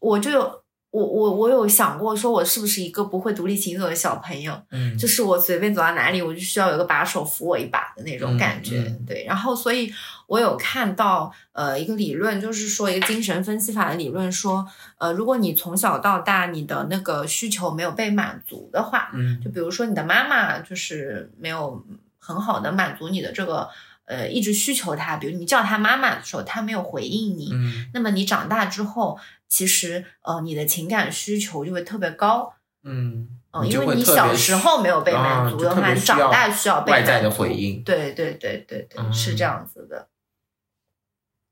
[0.00, 0.63] 我就有
[0.94, 8.78] 我我我有想过，说我是不是一个不会独立行走的小朋友，嗯就是我随便走到哪里，我就需要有个把手扶我一把的那种感觉。
[8.78, 9.92] 嗯嗯对，然后所以
[10.28, 14.64] 我有看到呃一个理论，就是说一个精神分析法的理论说，
[14.98, 21.84] 呃，如果你从小到大你的那个需求没有被满足的话，嗯就比如说你的妈妈就是没有
[22.20, 23.68] 很好的满足你的这个
[24.06, 32.54] 呃一直需求他，比如你叫他妈妈的时候，他没有回应你，嗯那么你长大之后，其实呃你的情感需求就会特别高。
[32.82, 40.08] 嗯，嗯，因为你小时候没有被满足的话，你长大需要被外在的回应对对对对对，是嗯这样子的。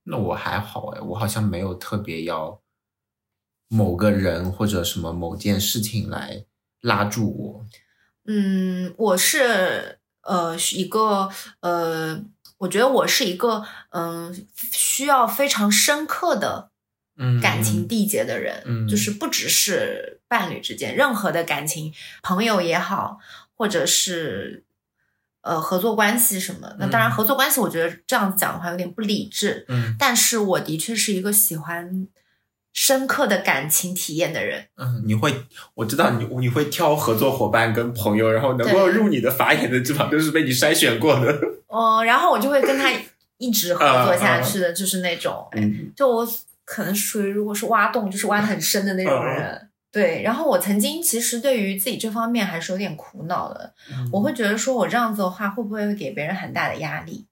[0.04, 2.60] 那我还好哎，我好像没有特别要
[3.68, 6.44] 某个人或者什么某件事情来
[6.82, 7.66] 拉住我。
[8.26, 12.22] 嗯，我是呃是一个呃，
[12.62, 16.70] 我觉得我是一个嗯、需要非常深刻的
[17.16, 18.88] 嗯，感情缔结的人，嗯。
[18.88, 23.18] 就是不只是伴侣之间，任何的感情，朋友也好，
[23.54, 24.64] 或者是
[25.42, 26.74] 呃合作关系什么。
[26.78, 27.12] 那当然，嗯。
[27.12, 29.96] 合作关系我觉得这样子讲的话有点不理智，嗯。
[29.98, 32.06] 但是我的确是一个喜欢
[32.72, 34.66] 深刻的感情体验的人。
[34.76, 35.34] 嗯，你会，
[35.74, 41.38] 我知道你你会挑合作伙伴跟朋友，然后能够入你的法眼的，基本上都是被你筛选过的。
[41.68, 42.90] 哦、然后我就会跟他
[43.38, 45.48] 一直合作下去的，就是那种，
[45.96, 46.28] 就我
[46.64, 49.68] 可能属于如果是挖洞，就是挖的很深的那种人。
[49.90, 53.74] 对，然后我曾经其实对于自己这方面还是有点苦恼的，
[54.10, 57.26] 我会觉得说我这样子的话会不会给别人很大的压力？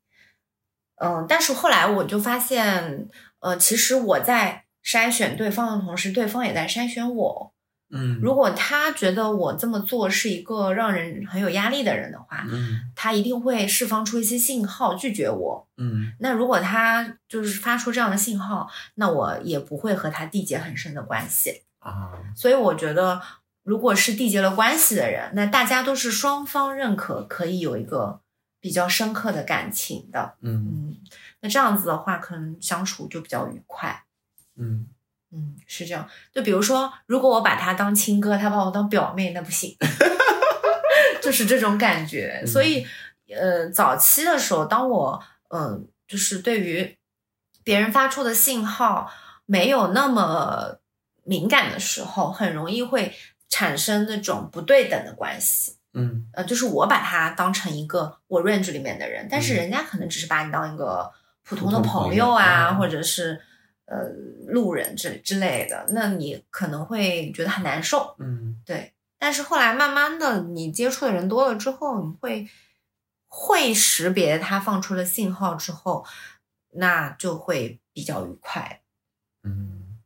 [0.97, 7.53] 嗯，但是后来我就发现，呃，其实我在筛选对方的同时，对方也在筛选我。
[7.93, 15.69] 嗯，如果他觉得我这么做是一个让人很有压力的人的话，嗯他一定会释放出一些信号拒绝我。
[15.77, 21.63] 嗯那如果他就是发出这样的信号，那我也不会和他缔结很深的关系。
[21.81, 23.21] 啊，所以我觉得，
[23.65, 28.21] 如果是缔结了关系的人，那大家都是双方认可，可以有一个
[28.61, 30.37] 比较深刻的感情的。
[30.43, 30.97] 嗯嗯，
[31.41, 34.05] 那这样子的话，可能相处就比较愉快。
[34.61, 34.87] 嗯
[35.33, 36.09] 嗯，是这样。
[36.35, 39.77] 就比如说，如果我把他当亲哥，他把我当表妹，那不行，
[41.23, 42.41] 就是这种感觉。
[42.43, 42.85] 嗯所以，
[43.29, 46.99] 呃，早期的时候，当我嗯、呃就是对于
[47.63, 49.09] 别人发出的信号
[49.47, 50.81] 没有那么
[51.23, 53.15] 敏感的时候，很容易会
[53.49, 55.77] 产生那种不对等的关系。
[55.95, 61.13] 嗯呃，就是我把他当成一个我 range 里面的人，但是嗯人家可能只是把你当一个
[61.45, 63.41] 普通的朋朋友友啊，嗯或者是
[63.91, 64.09] 呃
[64.47, 68.15] 路人之之类的，那你可能会觉得很难受。
[68.19, 72.49] 嗯对，但是后来慢慢的，你接触的人多了之后，你会
[73.29, 76.07] 会识别他放出的信号之后，
[76.75, 78.83] 那就会比较愉快。
[79.43, 79.99] 嗯，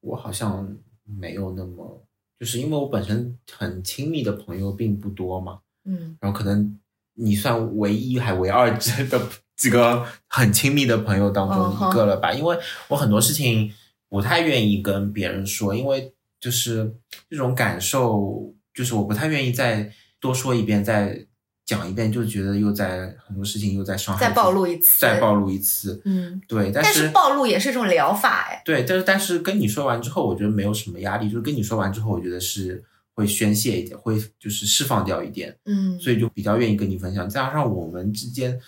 [0.00, 2.04] 我好像没有那么，
[2.40, 6.78] 就是因为我本身很亲密的朋友并不多嘛，嗯然后可能
[7.14, 9.20] 你算唯一还唯二之 的
[9.58, 13.70] 几个很亲密的朋友当嗯中哼一个了吧，因为我很多事情
[14.08, 16.94] 不太愿意跟别人说，因为就是
[17.28, 21.26] 这种感受，就是我不太愿意再多说一遍，再
[21.66, 37.28] 讲一遍，就觉得又在很多事情又在伤害再，暴露一次再暴露一次，嗯，对，但但是暴露也是一种疗法，哎，对，但是但是跟你说完之后，我觉得没有什么压力，就是跟你说完之后，我觉得是会宣泄一点，会就是释放掉一点，嗯，所以就比较愿意跟你分享。
[37.28, 38.58] 再加上我们之间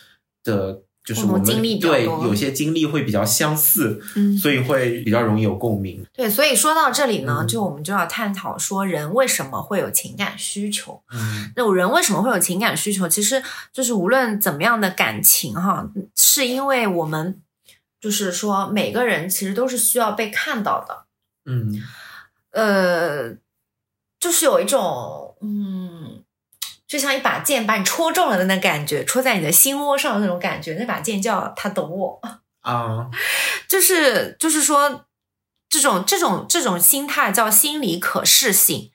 [0.45, 6.05] 的，就是我们经历对有些经历会比较相似，嗯所以会比较容易有共鸣。
[6.13, 11.03] 对，所以说到这里呢，嗯就我们就要探讨说人为什么会有情感需求。
[11.13, 13.09] 嗯那人为什么会有情感需求？
[13.09, 17.41] 其实就是无论怎么样的感情哈，是因为我们
[18.01, 21.05] 就是说每个人其实都是需要被看到的。
[21.47, 21.83] 嗯
[22.53, 23.35] 呃，
[24.19, 26.23] 就是有一种嗯，
[26.91, 30.75] 就像一把剑把你戳中了的那感觉，戳在你的心窝上的那种感觉。
[30.75, 32.21] 那把剑叫他懂我。
[32.63, 33.09] 啊
[33.69, 35.07] 就是就是说，
[35.69, 38.91] 这种这种这种心态叫心理可视性，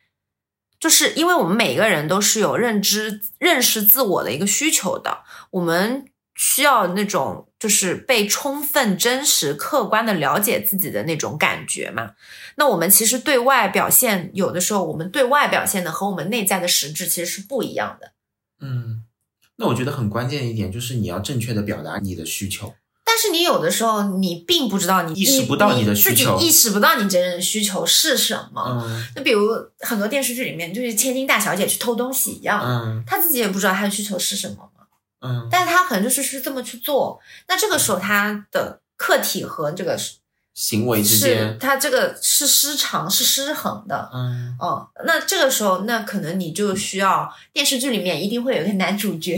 [0.77, 6.05] 就是因为我们每个人都是有认知、认识自我的一个需求的，我们
[6.35, 12.11] 需要那种就是被充分、真实、客观的了解自己的那种感觉嘛。
[12.57, 18.11] 那我们其实对外表现，有的时候我们对外表现的和我们内在的实质其实是不一样的。
[18.61, 19.01] 嗯，
[19.55, 22.75] 那我觉得很关键的一点就是你要正确的表达你的需求。
[23.03, 28.85] 但是你有的时候你并不知道你意识不到你的需求自己意识不到你真正的需求是什么。
[28.85, 29.49] 嗯就比如
[29.79, 34.74] 很多电视剧里面，就是千金大小姐去偷东西一样，嗯她自己也不知道她的需求是什么嘛，
[35.25, 37.19] 嗯但是他可能就是是这么去做。
[37.47, 40.17] 那这个时候，他的客体和这个是
[40.53, 44.09] 行为之是间，他这个是失常、是失衡的。
[44.13, 49.37] 嗯哦，那这个时候，那可能你就需要电视剧里面一定会有一个男主角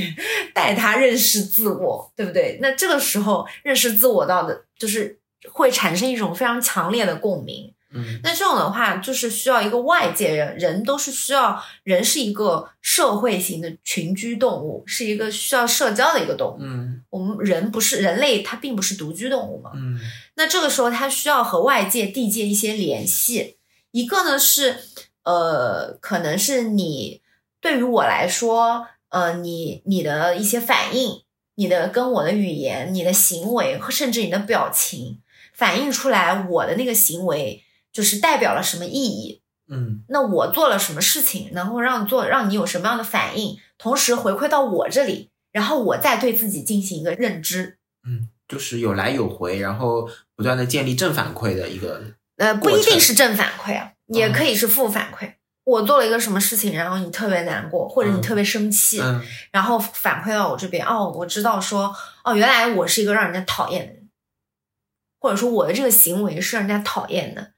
[0.53, 2.59] 带他认识自我，对不对？
[2.61, 5.19] 那这个时候认识自我到的，就是
[5.51, 7.73] 会产生一种非常强烈的共鸣。
[7.91, 16.57] 嗯那这种的话，就是需要一个外界人，人都是需要，人是一个社会型的群居动物，是一个需要社交的一个动物。
[16.59, 19.71] 嗯我们人不是人类，它并不是独居动物嘛。
[19.75, 19.99] 嗯
[20.35, 23.57] 那这个时候，它需要和外界缔结一些联系。
[23.91, 24.77] 一个呢是，
[25.23, 27.21] 呃，可能是你
[27.59, 31.23] 对于我来说，呃，你你的一些反应，
[31.55, 35.19] 你的跟我的语言、你的行为，甚至你的表情，
[35.53, 37.63] 反映出来我的那个行为
[37.97, 39.41] 就是代表了什么意义。
[39.67, 47.79] 嗯那我做了什么事情，能够让做让你有什么样的反应，同时回馈到我这里，然后我再对自己进行一个认知。
[48.07, 52.03] 嗯，就是有来有回，然后不断的建立正反馈的一个，
[52.37, 55.33] 呃，不一定是正反馈啊，也可以是负反馈。
[55.63, 64.07] 我做了一个什么事情，然后你特别难过，或者你嗯特别生气，嗯然后反馈到我这边，哦，我知道说，哦，原来我是一个让人家讨厌的人，
[65.19, 67.51] 或者说我的这个行为是让人家讨厌的。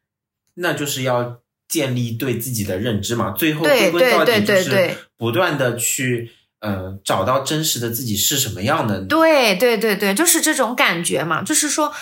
[0.59, 3.31] 那就是要建立对自己的认知嘛。
[3.31, 9.01] 最后对归根到对底就是不断的去呃找到真实的自己是什么样的。
[9.01, 11.93] 对对对对，就是这种感觉嘛，就是说，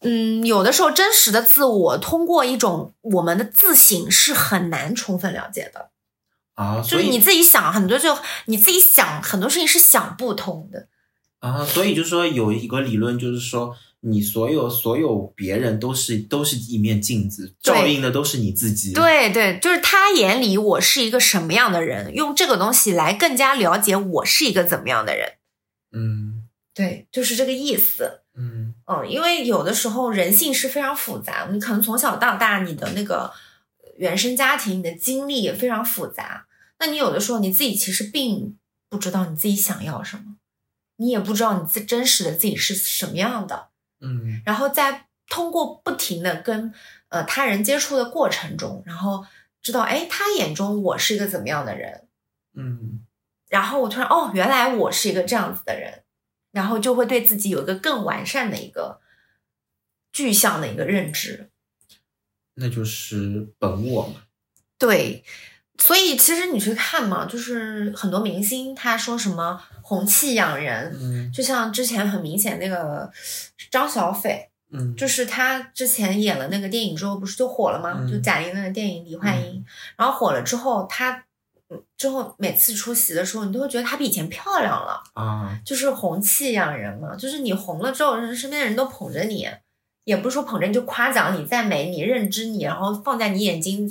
[0.00, 5.90] 嗯，有的时候真实的自我通过一种我们的自省是很难充分了解的，
[6.54, 8.16] 啊，所以就是你自己想很多就
[8.46, 10.88] 你自己想很多事情是想不通的。
[11.40, 25.34] 啊，所以就是说有一个理论，就是说你所有所有别人都是都是一面镜子，照映的都是你自己。，对对，就是他眼里我是一个什么样的人，用这个东西来更加了解我是一个怎么样的人。
[25.92, 28.22] 嗯对，就是这个意思。
[28.34, 33.30] 嗯嗯，因为有的时候人性是非常复杂，你可能从小到大你的那个
[33.98, 36.46] 原生家庭、你的经历也非常复杂。
[36.78, 38.56] 那你有的时候你自己其实并
[38.88, 40.36] 不知道你自己想要什么，
[40.96, 43.69] 你也不知道你自真实的自己是什么样的。
[44.00, 46.72] 嗯然后在通过不停的跟
[47.08, 49.24] 呃他人接触的过程中，然后
[49.62, 52.08] 知道哎，他眼中我是一个怎么样的人，
[52.54, 53.04] 嗯
[53.48, 56.04] 然后我突然哦，原来我是一个这样子的人，
[56.52, 59.00] 然后就会对自己有一个更完善的一个
[60.12, 61.50] 具象的一个认知。
[62.54, 64.22] 那就是本我嘛。
[64.78, 65.24] 对，
[65.80, 73.10] 所以其实你去看嘛，就是很多明星他说什么红气养人，嗯就像之前很明显那个
[73.70, 77.96] 张小斐，嗯，就是他之前演了那个电影之后，不是就火了吗？
[77.98, 79.54] 嗯就贾玲那个电影《李焕英》，
[79.96, 81.24] 然后火了之后，他
[81.70, 87.16] 嗯之后每次出席的时候，你都会觉得她比以前漂亮了，啊，就是红气养人嘛。
[87.16, 89.48] 就是你红了之后，人身边的人都捧着你，
[90.04, 93.90] 也不是说捧着你就夸奖你、赞美你、认知你，然后放在你眼睛。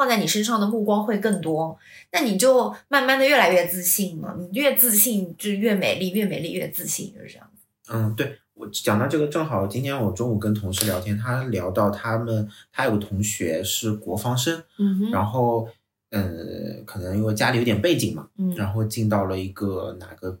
[0.00, 1.78] 放在你身上的目光会更多，
[2.10, 4.34] 那你就慢慢的越来越自信嘛。
[4.38, 7.46] 你越自信就越美丽，越美丽越自信，就是这样。
[7.90, 15.68] 嗯，对我讲到这个，正好今天我中午跟同事聊天，他聊到他们，他有个同学是国防生，嗯哼，然后
[16.12, 20.40] 嗯，可能因为家里有点背景嘛，嗯然后进到了一个哪个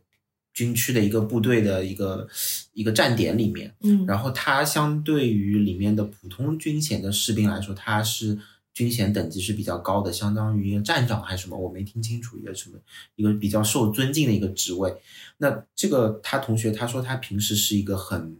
[0.54, 2.26] 军区的一个部队的一个
[2.72, 8.38] 一个站点里面，嗯然后他相对于里面的普通军衔的士兵来说，他是
[8.72, 12.78] 军衔等级是比较高的，相当于一个站长还是什么，我没听清楚一个什么
[13.16, 14.94] 一个比较受尊敬的一个职位。
[15.38, 18.36] 那这个他同学他说他平时是一个很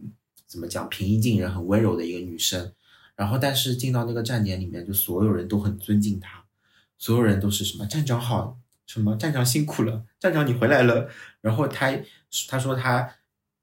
[0.47, 2.73] 怎么讲平易近人、很温柔的一个女生，
[3.15, 6.43] 然后但是进到那个站点里面，就所有人都很尊敬她，
[6.97, 8.57] 所有人都是什么站长好，
[8.87, 11.09] 什么站长辛苦了，站长你回来了。
[11.41, 11.91] 然后他
[12.47, 13.15] 他说他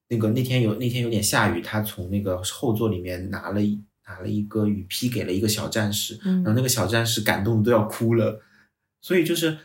[0.09, 8.43] 那个那天有那天有点下雨，他从那个后座里面拿了一拿了一个雨披给了一个小战士，嗯然后那个小战士感动的都要哭了，
[9.03, 9.59] 所以就是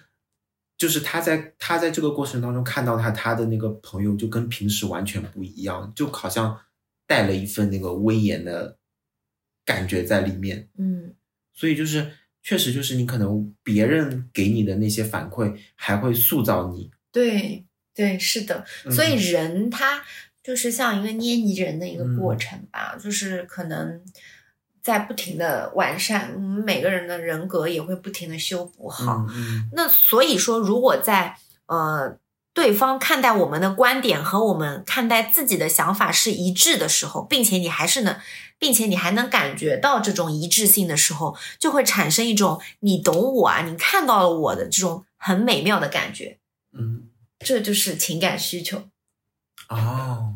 [0.77, 6.59] 就是他在他在这个过程当中看到他他的那个朋友就跟平时完全不一样，就好像
[7.07, 8.77] 带了一份那个威严的
[9.65, 11.15] 感觉在里面，嗯。
[11.55, 17.63] 所以就是确实就是你可能别人给你的那些反馈还会塑造你，对
[17.93, 20.03] 对，是的，嗯所以人他
[20.43, 24.01] 就是像一个捏泥人的一个过嗯程吧，就是可能
[24.81, 29.25] 在不停的完善，我们每个人的人格也会不停的修补好。
[29.71, 31.37] 那所以说，如果在
[31.67, 32.17] 呃
[32.53, 38.17] 对方看待我们的观点和我们看待自己的想法是一致的时候，并且你还是能，
[38.59, 46.37] 并且你还能感觉到这种一致性的时候，就会产生一种你懂我啊，你看到了我的这种很美妙的感觉，
[46.77, 47.03] 嗯
[47.39, 48.83] 这就是情感需求。
[49.69, 50.35] 哦。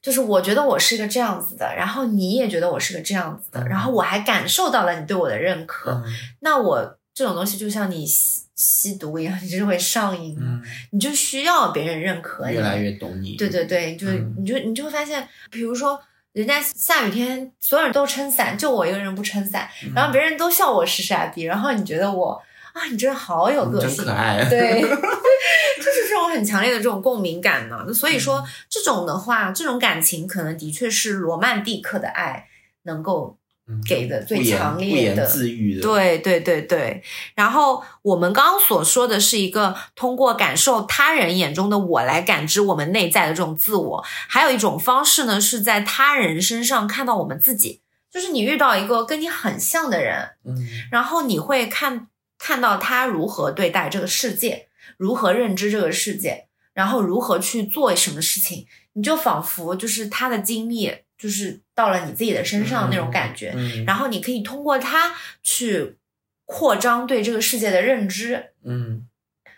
[0.00, 3.68] 就是我觉得我是一个这样子的，然后你也觉得我是个这样子的，嗯。
[3.68, 6.04] 然后我还感受到了你对我的认可，嗯。
[6.40, 10.62] 那我这种东西就像你吸吸毒一样，你就是会上瘾，嗯，
[10.92, 14.36] 你就需要别人认可你，越来越懂你，对对对，就、嗯。
[14.38, 16.00] 你就你就会发现，比如说
[16.32, 19.92] 人家下雨天所有人都撑伞，就我一个人不撑伞，嗯。
[19.94, 22.40] 然后别人都笑我是傻逼，然后你觉得我
[22.78, 27.92] 啊，你真的好有个性可，爱，对， 就是这种很强烈的这种共鸣感呢。
[27.92, 28.20] 所以嗯。
[28.20, 32.46] 说，这种的话，这种感情可能的确是罗曼蒂克的爱
[32.84, 33.36] 能够
[33.68, 35.26] 嗯给的最强烈的。
[35.26, 37.02] 自喻的，对对对对，
[37.34, 50.56] 然后我们刚刚所说的是一个通过感受他人眼中的我来感知我们内在的这种自我，还有一种方式呢，是在他人身上看到我们自己，就是你遇到一个跟你很像的人，嗯。
[50.90, 52.08] 然后你会看
[52.38, 65.98] 看到他如何对待这个世界，如何认知这个世界，然后如何去做什么事情，你就仿佛就是他的经历，就是到了你自己的身上那种感觉，嗯，然后你可以通过它去
[66.46, 69.06] 扩张对这个世界的认知嗯。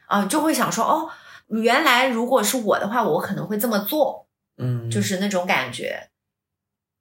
[0.06, 1.08] 啊，就会想说哦，
[1.50, 4.26] 原来如果是我的话，我可能会这么做，
[4.58, 6.09] 嗯，就是那种感觉。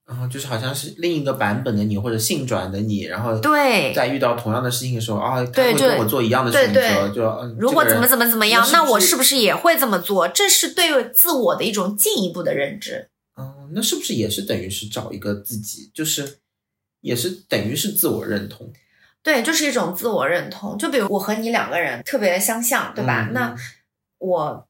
[0.09, 10.27] 然后就是好像是另一个版本的你，或者性转的你，然后对在遇到同样的事情的时候，啊，他会跟我做一样的选择，对就嗯如果怎么怎么，怎么样，那我是不是也会这么做？
[10.27, 13.09] 这是对自我的一种进一步的认知。
[13.37, 16.39] 嗯，那是不是也是等于是找一个自己，就是
[17.01, 18.73] 也是等于是自我认同，
[19.21, 20.75] 对，就是一种自我认同。
[20.77, 23.27] 就比如我和你两个人特别相像，对吧？
[23.29, 23.55] 嗯那
[24.17, 24.67] 我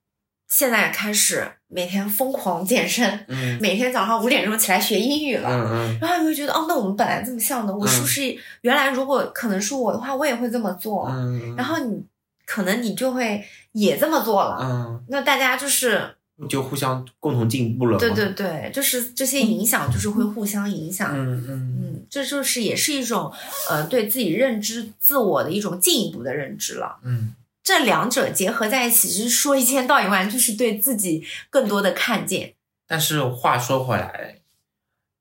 [0.49, 5.47] 现在开始每天疯狂健身，嗯 每天早上五点钟起来学英语了。
[5.49, 11.07] 嗯嗯然后你会觉得，哦，那我们本来这么像的，我是不是原来如果可能是我的话，我也会这么做。
[11.09, 12.03] 嗯，然后你
[12.45, 13.43] 可能你就会
[13.73, 14.57] 也这么做了。
[14.61, 16.15] 嗯那大家就是
[16.49, 17.99] 就互相共同进步了？
[17.99, 21.11] 对对对，就是这些影响，就是会互相影响。
[21.13, 23.31] 嗯嗯嗯，这就是也是一种
[23.69, 26.97] 呃对自己认知自我的一种进一步的认知了。
[27.03, 27.35] 嗯，
[27.69, 32.55] 这两者结合在一起，就是说一千道一万，就是对自己更多的看见。
[32.87, 34.39] 但是话说回来，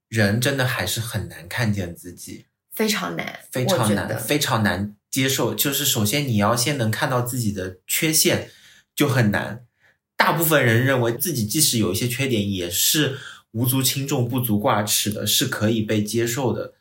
[0.07, 5.53] 人真的还是很难看见自己，非常难，非常难，非常难接受。
[5.53, 8.49] 就是首先你要先能看到自己的缺陷，
[8.95, 9.63] 就很难。
[10.17, 13.19] 大部分人认为自己即使有一些缺点，也是
[13.51, 16.73] 无足轻重、不足挂齿的，是可以被接受的。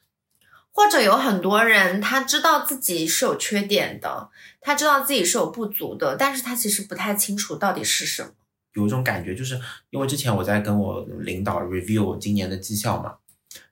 [0.78, 4.28] 或者有很多人，他知道自己是有缺点的，
[4.60, 8.28] 他知道自己是有不足的，但是他其实不太清楚到底是什么。
[8.74, 9.60] 有一种感觉，就是
[9.90, 13.14] 因为之前我在跟我领导 review 我今年的绩效嘛，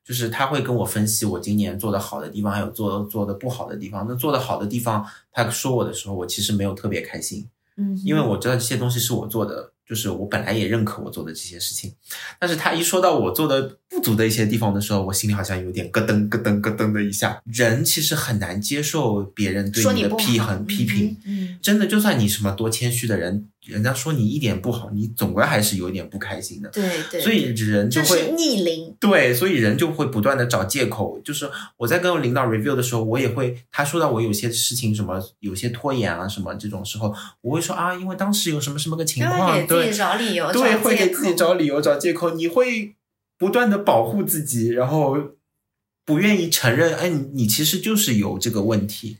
[0.05, 4.05] 就是他会跟我分析我今年做的好的地方，还有做做的不好的地方。
[4.09, 7.49] 那做的好的地方，他说我的时候，我其实没有特别开心。
[7.77, 11.93] 嗯，因为我知道这些东西是我做的，就是我本来也认可我做的这些事情，
[12.41, 17.41] 但是他一说到我做的不足的一些地方的时候，我心里好像有点咯噔咯噔咯噔的一下。
[17.45, 23.49] 人其实很难接受别人对你的批衡批评，嗯，真的，就算你什么多谦虚的人。
[23.67, 26.69] 人家说你一点不好，你总归还是有点不开心的。
[26.71, 28.95] 对对，所以人就会逆鳞。
[29.01, 31.21] 对，所以人就会不断的找借口。
[31.25, 42.35] 就是我在跟领导 review 的时候，我也会他说到我有些事情什么有些拖延啊什么这种时候，我会说啊，因为当时有什么什么个情况，对，找理由，对，会给自己找理由找借口。
[42.35, 42.95] 你会
[43.37, 45.19] 不断的保护自己，然后
[46.05, 49.19] 不愿意承认，哎，你你其实就是有这个问题。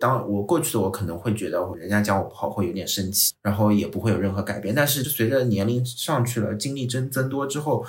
[0.00, 4.74] 当我过去的我可能会觉得人家讲我不好会有点生气，然后也不会有任何改变。
[4.74, 7.84] 但是随着年龄上去了，经历增增多之后，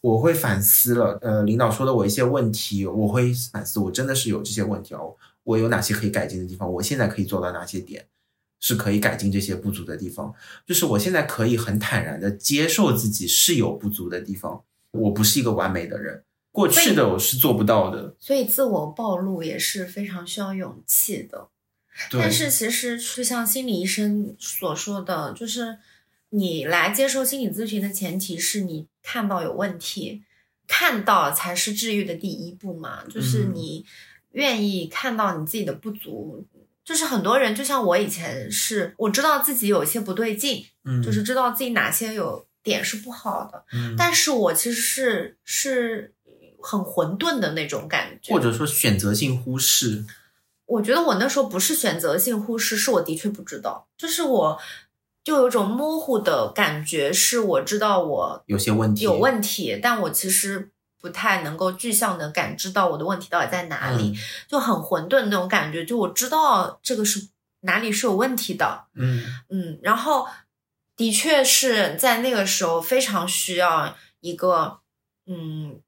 [0.00, 1.18] 我会反思了。
[1.20, 5.14] 呃，领导说的我一些问题，我会反思，我真的是有这些问题哦。
[5.44, 6.72] 我有哪些可以改进的地方？
[6.72, 8.06] 我现在可以做到哪些点
[8.60, 10.34] 是可以改进这些不足的地方？
[10.66, 14.62] 就是我现在可以很坦然的接受自己是有不足的地方。
[14.92, 18.14] 我不是一个完美的人，过去的我是做不到的。
[18.18, 21.48] 所以自我暴露也是非常需要勇气的。
[22.12, 25.78] 但是其实就像心理医生所说的，就是
[26.30, 30.22] 你来接受心理咨询的前提是你看到有问题，
[30.66, 33.04] 看到才是治愈的第一步嘛。
[33.04, 33.84] 就是你
[34.32, 36.46] 愿意看到你自己的不足，
[36.82, 46.14] 就是很多人就像我以前是，我知道自己有些不对劲，嗯，就是知道自己哪些有点是不好的，嗯，但是我其实是是
[46.62, 50.04] 很混沌的那种感觉，或者说选择性忽视。
[50.66, 54.60] 我觉得我那时候不是选择性忽视，是我的确不知道，就是我
[55.24, 64.14] 就有种模糊的感觉，是我知道我有些问题有问题，但我其实不太能够具象的感知到我的问题到底在哪里，
[64.46, 65.84] 就很混沌那种感觉。
[65.84, 67.28] 就我知道这个是
[67.62, 70.28] 哪里是有问题的，嗯嗯，然后
[70.96, 74.78] 的确是在那个时候非常需要一个
[75.26, 75.80] 嗯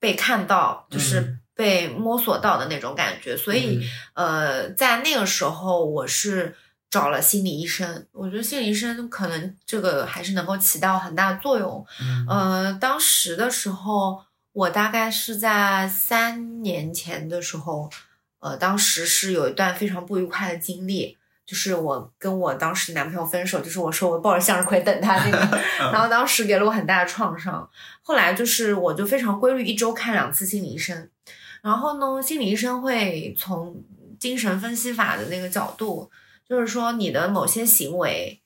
[0.00, 1.36] 被看到，就是。
[1.52, 6.56] 被摸索到的那种感觉，所以呃，在那个时候我是
[6.88, 8.06] 找了心理医生。
[8.12, 11.84] 我觉得心理医生可能这个还是能够起到很大的作用。
[12.26, 17.90] 呃，当时的时候，我大概是在三年前的时候，
[18.38, 21.18] 呃，当时是有一段非常不愉快的经历，
[21.50, 25.58] 就是我跟我当时男朋友分手，就是我说我抱着向日葵等他那个，
[25.90, 27.68] 然后当时给了我很大的创伤。
[28.02, 31.10] 后来就是我就非常规律，一周看两次心理医生。
[31.60, 33.82] 然后呢，心理医生会从
[34.20, 36.08] 精神分析法的那个角度，
[36.48, 38.40] 就是说你的某些行为，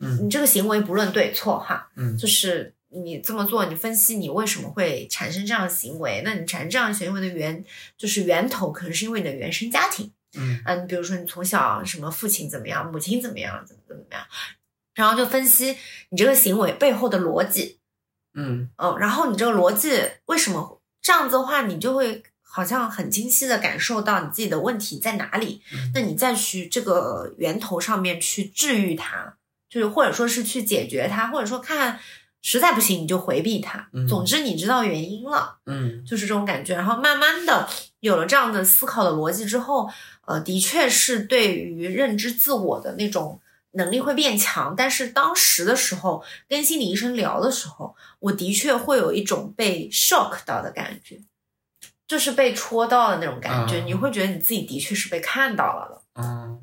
[0.00, 7.62] 嗯，你这个行为不论对错哈，嗯，就是你这么做，你分析你为什么会产生这样的行为，那你产生这样行为的源，
[7.98, 14.20] 就是源头可能是因为你的原生家庭，嗯，嗯，比如说你从小什么父亲怎么样，母亲怎么样，怎么怎么样，
[14.94, 15.76] 然后就分析
[16.10, 17.78] 你这个行为背后的逻辑，
[18.34, 18.68] 嗯。
[18.76, 19.90] 嗯，然后你这个逻辑
[20.26, 22.22] 为什么这样子的话，你就会。
[22.50, 25.62] 好像很清晰的感受到你自己的问题在哪里，
[25.94, 29.36] 那你再去这个源头上面去治愈它，
[29.68, 32.00] 就是或者说是去解决它，或者说看
[32.42, 33.88] 实在不行你就回避它。
[34.08, 36.74] 总之你知道原因了，嗯，就是这种感觉。
[36.74, 37.68] 然后慢慢的
[38.00, 39.90] 有了这样的思考的逻辑之后，
[40.26, 43.40] 呃，的确是对于认知自我的那种
[43.72, 44.74] 能力会变强。
[44.76, 51.20] 但是当时的时候跟心理医生聊的时候，我的确会有一种被 shock 到的感觉。
[52.06, 56.22] 就是被戳到的那种感觉，你会觉得你自己的确是被看到了的。
[56.22, 56.58] 嗯，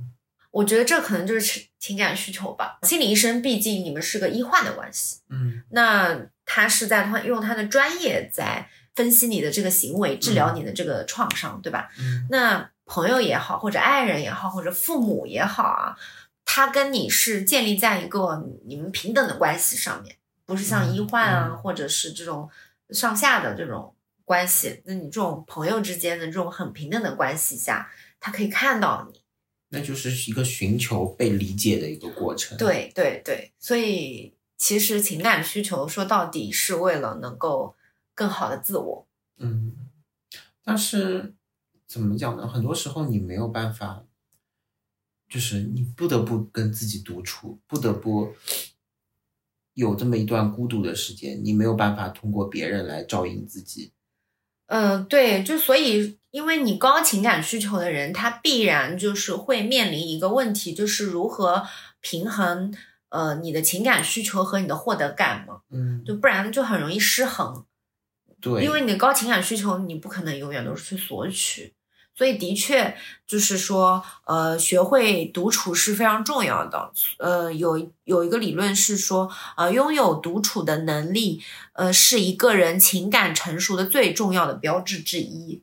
[0.56, 2.80] 我觉得这可能就是情情感需求吧。
[2.84, 11.90] 心理医生毕竟你们是个医患的关系，嗯，那他是在他用他的专业在分析你的这个行为，治疗你的这个创伤，对吧？
[12.00, 15.98] 嗯，那朋友也好，或者爱人也好，或者父母也好啊，
[16.46, 20.16] 他跟你是建立在一个你们平等的关系上面。
[20.46, 22.50] 不是像医患啊，嗯或者是这种
[22.92, 23.94] 上下的这种
[24.24, 24.82] 关系。
[24.86, 27.92] 那你这种朋友之间的这种很平等的关系下，
[28.22, 29.25] 他可以看到你。
[29.76, 37.76] 那就是一个寻求被理解的一个过程。，对对对，所以其实情感需求说到底是为了能够
[38.14, 39.06] 更好的自我。
[39.38, 39.74] 嗯，
[40.64, 41.36] 但是
[41.86, 42.48] 怎么讲呢？
[42.48, 44.06] 很多时候你没有办法，
[45.28, 48.34] 就是你不得不跟自己独处，不得不
[49.74, 53.92] 有这么一段孤独的时间，你没有办法通过别人来照应自己。
[54.68, 61.64] 嗯，对，就所以，因为你高情感需求的人，他必然就是会面临一个问题，就是如何
[62.02, 62.74] 平衡
[63.10, 67.66] 呃你的情感需求和你的获得感嘛，嗯，就不然就很容易失衡。
[68.42, 71.75] 对，因为你的高情感需求，你不可能永远都是去索取，
[72.16, 72.96] 所以的确
[73.28, 76.92] 就是说，呃，学会独处是非常重要的。
[77.20, 81.44] 呃，有有一个理论是说，呃，拥有独处的能力，
[81.74, 85.62] 呃，是一个人情感成熟的最重要的标志之一。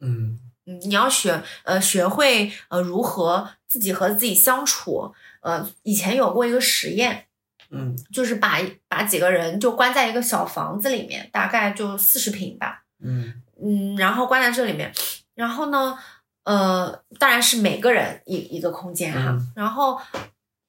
[0.00, 5.14] 嗯嗯，你要学呃学会呃如何自己和自己相处。
[5.40, 7.26] 呃，以前有过一个实验，
[7.70, 14.92] 嗯就是把把几个人就关在一个小房子里面，大概就四十平吧，嗯嗯，然后关在这里面，
[15.36, 15.96] 然后呢，
[16.42, 19.52] 呃，当然是每个人一一个空间哈，嗯。
[19.54, 20.00] 然后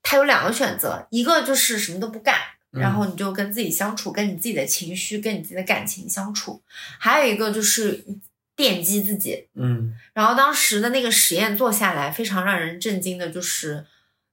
[0.03, 2.35] 他有两个选择，一个就是什么都不干，
[2.73, 6.61] 嗯然后你就跟自己相处，跟你自己的情绪，跟你自己的感情相处，
[6.99, 8.05] 还有一个就是
[8.55, 9.47] 电击自己。
[9.55, 9.95] 嗯。
[10.13, 13.87] 然后当时的那个实验做下来，非常让人震惊的就是。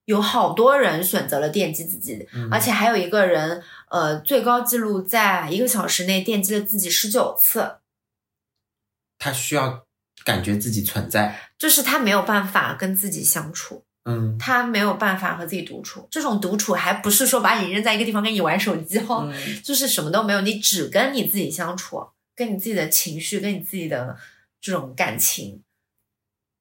[0.06, 7.76] 有好多人选择了电击自己，嗯，而且还有一个人，呃，最高记录在一个小时内电击了自己十九次，
[9.18, 9.83] 他需要
[10.24, 11.38] 感觉自己存在。
[11.58, 16.08] 就是他没有办法跟自己相处，嗯他没有办法和自己独处。
[16.10, 22.04] 这种独处还不是说把你扔在一个地方跟你玩手机哦，嗯就是什么都没有，你只跟你自己相处，
[22.34, 24.16] 跟你自己的情绪，跟你自己的
[24.60, 25.62] 这种感情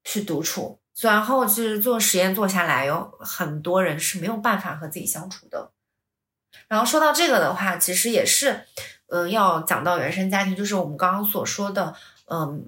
[0.04, 0.80] 去独处。
[1.02, 5.72] 然后就是做实验做下来，有很多人是没有办法和自己相处的。
[6.68, 8.66] 然后说到这个的话，其实也是，
[9.08, 11.96] 嗯、要讲到原生家庭，就是我们刚刚所说的，
[12.30, 12.64] 嗯，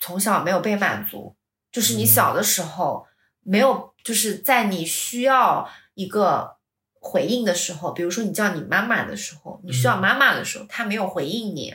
[0.00, 1.36] 从小没有被满足，
[1.70, 3.06] 就是你嗯小的时候
[3.42, 6.56] 没有，就是在你需要一个
[7.00, 11.74] 回应的时候，比如说你叫你妈妈的时候，你需要嗯妈妈的时候，她没有回应你，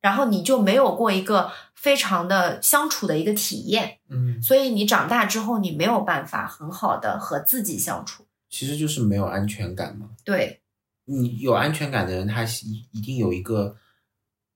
[0.00, 8.26] 然后你就没有过一个非常的相处的一个体验，嗯，所以你长大之后，你没有办法很好的和自己相处。
[8.48, 10.10] 其实就是没有安全感嘛。
[10.24, 10.60] 对，
[11.06, 13.76] 你有安全感的人，他一一定有一个，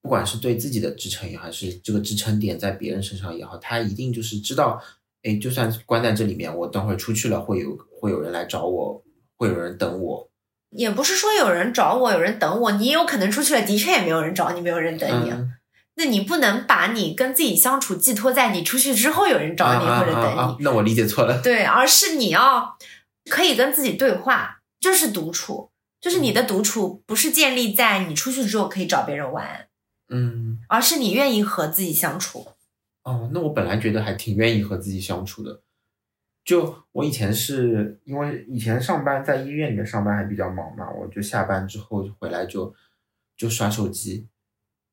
[0.06, 4.80] 不管是对自己的支撑也好，还是这个支撑点在别人身上也好，他一定就是知道，
[5.24, 9.02] 哎，就算关在这里面，我等会儿出去了，会有会有人来找我，
[9.36, 10.30] 会有人等我。
[10.70, 15.32] 也不是说有人找我，有人等我，你也有可能出去了，的确也没有人找你，没有人等你。
[15.96, 21.42] 那你不能把你跟自己相处寄托在你出去之后有人找你啊或者等你，啊啊啊那我理解错了。
[21.42, 22.78] 对，而是你要
[23.28, 29.65] 可以跟自己对话，就是独处，就是你的独处不是建立在你出去之后可以找别人玩，
[30.08, 32.46] 嗯，而是你愿意和自己相处。
[33.02, 35.62] 哦，那我本来觉得还挺愿意和自己相处的。
[36.44, 42.72] 就我以前是因为以前上班在医院里面上班还比较忙嘛，我就下班之后回来就
[43.36, 44.28] 就刷手机，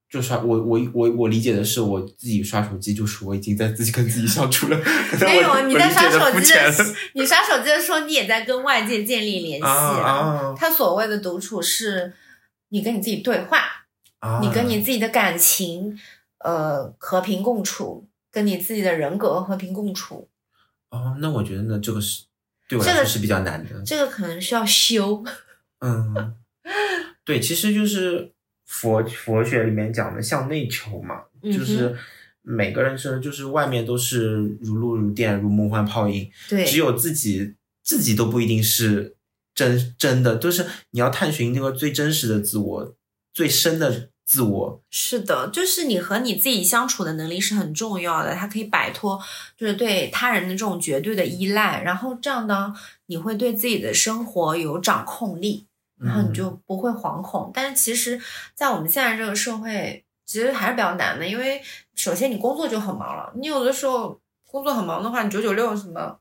[0.10, 4.78] 就刷我我我我理解的是我自己刷手机，就是我已经在自己跟自己相处了。
[5.22, 9.64] 没有，你在刷手机的你刷手机的时候，你也在跟外界建立联系。
[9.64, 12.14] 啊啊他所谓的独处是，
[12.70, 13.83] 你跟你自己对话，
[14.24, 14.40] 啊！
[14.42, 16.00] 你跟你自己的感情，
[16.40, 20.30] 呃，和平共处，跟你自己的人格和平共处。
[20.90, 22.24] 哦，那我觉得呢，这个是
[22.70, 23.82] 对我来说是比较难的。
[23.84, 25.22] 这个可能需要修。
[25.84, 26.36] 嗯，
[27.26, 28.32] 对，其实就是
[28.66, 31.94] 佛佛学里面讲的向内求嘛，嗯就是
[32.42, 39.18] 每个人生就是外面都是如露如电，如梦幻泡影，对，只有自己自己都不一定是
[39.54, 42.96] 真真的，就是你要探寻那个最真实的自我，
[43.34, 44.82] 最深的自我。
[44.90, 49.22] 是的，就是你和你自己相处的能力是很重要的，它可以摆脱
[49.58, 52.74] 就是对他人的这种绝对的依赖，然后这样呢，
[53.08, 55.68] 你会对自己的生活有掌控力，
[56.00, 57.52] 然后你就不会惶恐。
[57.54, 58.20] 但是其实，
[58.54, 61.62] 在我们现在这个社会，其实还是比较难的，因为
[61.96, 64.20] 首先你工作就很忙了，你有的时候
[64.50, 66.20] 工作很忙的话，你九九六什么。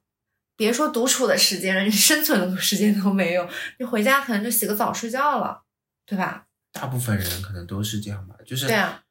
[0.54, 3.48] 别说独处的时间了，你生存的时间都没有，
[3.78, 5.62] 你回家可能就洗个澡睡觉了，
[6.06, 6.44] 对吧？
[6.72, 9.02] 大部分人可能都是这样吧，就是对啊，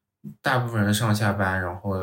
[0.41, 1.95] 大部分人上下班，然后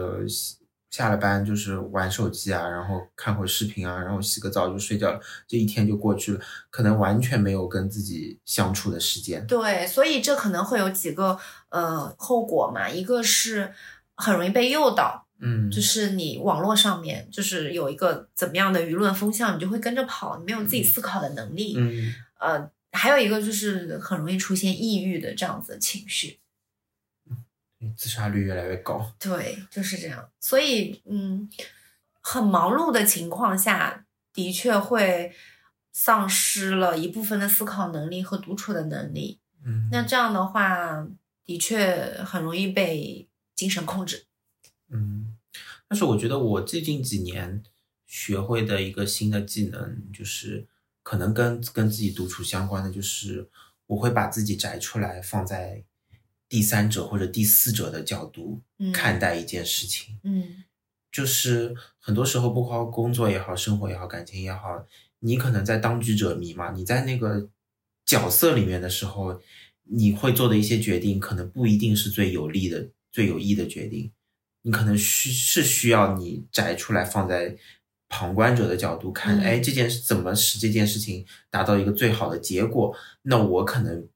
[0.90, 6.40] 下了班就是玩手机啊，然后看会视频啊，然后洗个澡就睡觉了，这一天就过去了，
[6.70, 9.46] 可能完全没有跟自己相处的时间。
[9.46, 11.38] 对，所以这可能会有几个
[11.68, 13.72] 呃后果嘛，一个是
[14.14, 21.74] 很容易被诱导，嗯，就是你网络上面就是有一个怎么样的舆论风向，你就会跟着跑，你没有自己思考的能力。
[21.76, 26.40] 嗯呃，还有一个就是很容易出现抑郁的这样子的情绪。
[27.96, 29.14] 自杀率越来越高。
[29.20, 30.28] 对，就是这样。
[30.40, 31.48] 所以，嗯，
[32.20, 35.32] 很忙碌的情况下，的确会
[35.92, 39.38] 丧失了一部分的思考能力和独处的能力。
[39.64, 41.06] 嗯，那这样的话，
[41.44, 44.26] 的确很容易被精神控制。
[44.88, 45.36] 嗯，
[45.86, 47.62] 但是我觉得我最近几年
[48.06, 50.66] 学会的一个新的技能，就是
[51.08, 53.48] 可能跟跟自己独处相关的，就是
[53.86, 55.82] 我会把自己摘出来，放在
[56.50, 60.18] 第三者或者第四者的角度嗯看待一件事情。
[60.22, 60.64] 嗯
[61.10, 64.84] 就是很多时候，包括工作也好，生活也好，感情也好，
[65.20, 67.48] 你可能在当局者迷嘛，你在那个
[68.04, 69.40] 角色里面的时候，
[69.84, 74.12] 你会做的一些决定，可能不一定是最有利的、最有益的决定。
[74.60, 77.56] 你可能需是需要你摘出来，放在
[78.08, 82.94] 旁观者的角度看，嗯哎，这件事怎么使这件事情达到一个最好的结果？
[83.22, 84.06] 那我可能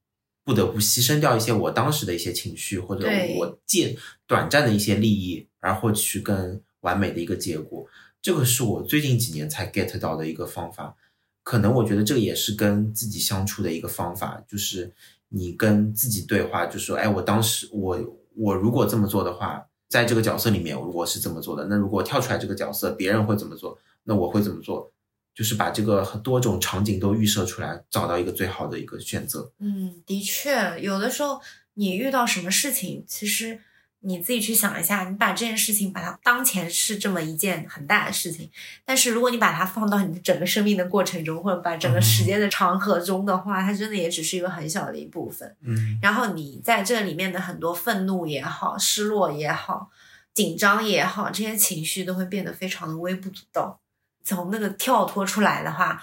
[0.43, 7.85] 不得不牺牲掉一些我当时的一些情绪，或者我借短暂的一些利益，而获取更完美的一个结果。
[8.21, 10.95] 这个是我最近几年才 get 到的一个方法。
[11.43, 14.93] 可能我觉得这个也是跟自己相处的一个方法，就是
[15.27, 17.99] 你跟自己对话，就说，哎，我当时我
[18.35, 21.67] 我如果这么做的话，在这个角色里面我是怎么做的。
[21.67, 23.77] 那如果跳出来这个角色，别人会怎么做？
[24.05, 24.91] 那我会怎么做？
[25.35, 29.51] 就是把这个很多种场景都预设出来，找到一个最好的一个选择。
[29.59, 31.39] 嗯，的确，有的时候
[31.75, 33.59] 你遇到什么事情，其实
[34.05, 38.49] 你自己去想一下，你把这件事情把它当前是这么一件很大的事情，
[38.83, 45.55] 但是如果你把它放到你的整个生命的过程中，或者把整个时间的长河中的话，它真的也只是一个很小的一部分。
[45.61, 49.89] 嗯然后你在这里面的很多愤怒也好、失落也好、
[50.33, 53.79] 紧张也好，这些情绪都会变得非常的微不足道。
[54.25, 56.01] 从那个跳脱出来的话，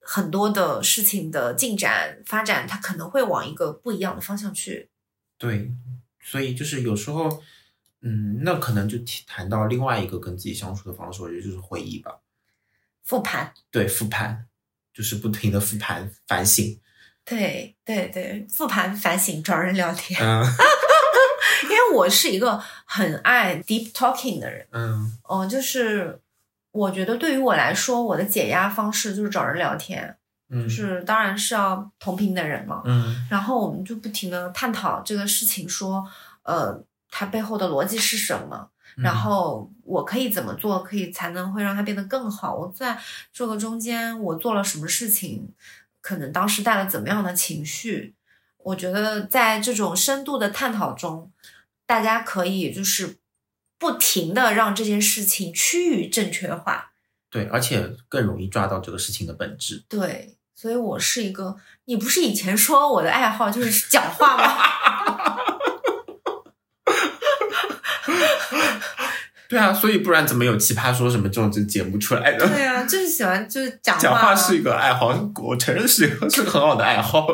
[0.00, 4.88] 很多的事情的进展发展，它可能会往一个不一样的方向去。
[5.38, 5.70] 对，
[6.28, 7.42] 所以就是有时候，
[8.02, 12.20] 嗯，那可能就提谈到另外一个跟自己相处的方式，我觉得就是回忆吧。
[13.02, 14.46] 复盘，对，复盘，
[14.92, 16.78] 就是不停的复盘反省。
[17.24, 20.20] 对对对，复盘反省，找人聊天。
[20.20, 20.44] 嗯
[21.64, 26.20] 因为我是一个很爱 deep talking 的人，嗯嗯、就是
[26.70, 30.17] 我觉得对于我来说，我的解压方式就是找人聊天，
[30.50, 32.82] 嗯，就是当然是要同频的人嘛。
[32.84, 36.04] 嗯然后我们就不停的探讨这个事情，说，
[36.42, 42.54] 呃，它背后的逻辑是什么，嗯然后我可以怎么做，可以才能会让它变得更好。
[42.54, 42.98] 我在
[43.32, 45.48] 这个中间，我做了什么事情，
[46.00, 48.14] 可能当时带了怎么样的情绪。
[48.58, 51.30] 我觉得在这种深度的探讨中，
[51.86, 53.18] 大家可以就是
[53.78, 56.92] 不停的让这件事情趋于正确化。
[57.30, 59.84] 对，而且更容易抓到这个事情的本质。
[59.88, 61.54] 对，所以我是一个，
[61.84, 64.58] 你不是以前说我的爱好就是讲话吗？
[69.48, 72.44] 对啊，所以不然怎么有奇葩说什么这种这节目出来的？
[72.48, 74.02] 对啊，就是喜欢就是讲话。
[74.10, 77.24] 讲话是一个爱好，我承认是一个是个很好的爱好。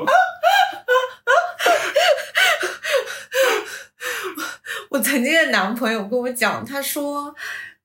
[4.91, 7.35] 我曾经的男朋友跟我讲，他说，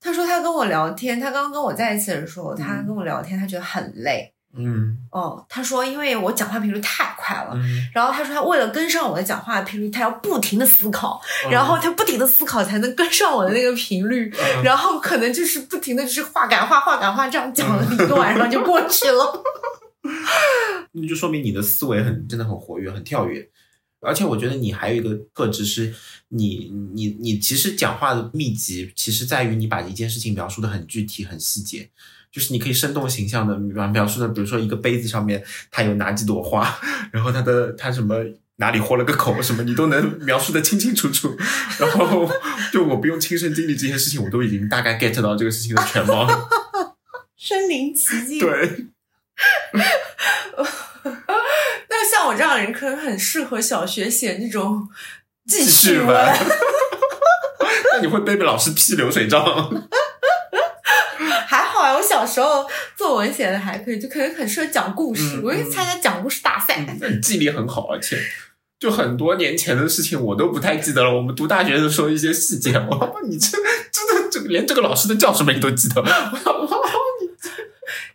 [0.02, 4.34] 他说他跟我聊天，他刚刚跟我在一起的时候，他跟我聊天，他觉得很累。
[4.54, 7.52] 嗯哦，他说因为我讲话频率太快了。
[7.56, 19.44] 嗯，然后他说，他为了跟上我的讲话频率，他要不停的思考，嗯然后他不停的思考才能跟上我的那个频率，嗯然后可能就是不停的就是话赶话，话赶话，这样讲了一个晚上就过去了。
[20.94, 23.50] 那就说明你的思维很真的很活跃，很跳跃。
[24.02, 25.94] 而且我觉得你还有一个特质是
[26.30, 31.90] 你，你你其实讲话的秘籍，其实在于你把一件事情描述的很具体、很细节，
[32.32, 36.80] 就是你可以生动形象的描述的，比如说一个杯子上面它有哪几朵花，
[37.12, 38.16] 然后它的它什么
[38.58, 41.36] 哪里豁了个口什么，你都能描述的清清楚楚。
[41.80, 42.30] 然后
[42.72, 46.48] 就我不用亲身经历这些事情，我都已经大概 get 到这个事情的全貌了。
[47.36, 48.40] 身临其境。
[48.40, 48.86] 对，
[51.88, 54.90] 那像我这样的人，可能很适合小学写那种
[55.48, 56.08] 记记叙叙文。
[57.94, 59.42] 那你会背背老师批流水账？
[61.96, 62.66] 我小时候
[62.96, 65.38] 作文写的还可以，就可能很适合讲故事。
[65.38, 66.86] 嗯我会参加讲故事大赛。
[67.00, 68.18] 那你记忆力很好，而且
[68.80, 71.14] 就很多年前的事情我都不太记得了。
[71.14, 73.58] 我们读大学的时候一些细节，我，你这
[73.92, 76.04] 真的这个连这个老师的叫什么你都记得。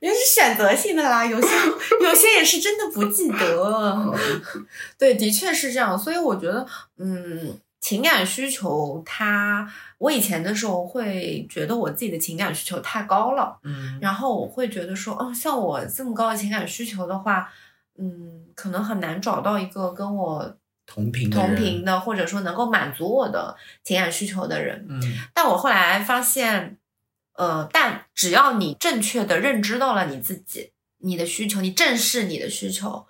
[0.00, 1.48] 也是选择性的啦，有些
[2.04, 4.14] 有些也是真的不记得。
[4.98, 5.98] 对，的确是这样。
[5.98, 6.66] 所以我觉得，
[6.98, 17.52] 嗯，情感需求它，我以前的时候会觉得我自己的情感需求太高了，嗯然后我会觉得说，哦，像我这么高的情感需求的话，
[17.98, 20.56] 嗯，可能很难找到一个跟我
[20.86, 24.86] 同频的同频的，或者说能够满足我的情感需求的人。
[24.88, 25.02] 嗯
[25.34, 26.78] 但我后来发现，
[27.34, 33.06] 呃，但只要你正确的认知到了你自己、你的需求，你正视你的需求，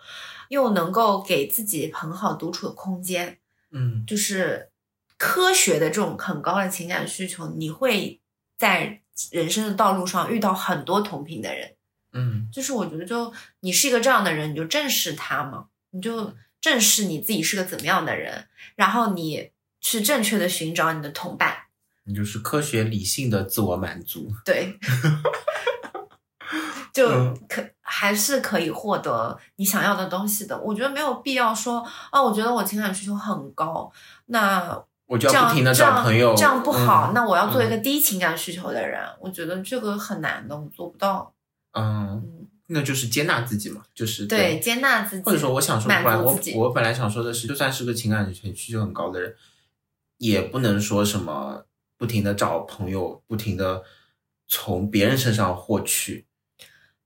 [0.49, 3.39] 又能够给自己很好独处的空间，
[3.75, 4.71] 嗯就是
[5.19, 8.21] 科学的这种很高的情感需求，你会
[8.57, 11.75] 在人生的道路上遇到很多同频的人。
[12.13, 18.47] 嗯就是我觉得，就你是一个这样的人，你就正视他嘛，你就正视你自己是个怎么样的人，
[18.77, 19.51] 然后你
[19.81, 21.65] 去正确的寻找你的同伴。
[22.05, 24.33] 你就是科学理性的自我满足。
[24.45, 24.79] 对，
[26.95, 30.59] 就嗯可还是可以获得你想要的东西的。
[30.59, 33.93] 我觉得没有必要说，啊，我觉得我情感需求很高，
[34.27, 37.11] 那我就要不停的找朋友，这样不好。
[37.11, 41.35] 嗯那我要做一个低情感需求的人，我觉得这个很难的，我做不到。
[41.73, 49.35] 嗯，嗯，那就是接纳自己嘛，就是对，接纳自己，或者说，我想说，不然我我本来想说的是，就算是个情感需求很高的人，
[50.19, 51.67] 也不能说什么
[51.99, 53.83] 不停的找朋友，不停的
[54.47, 56.27] 从别人身上获取，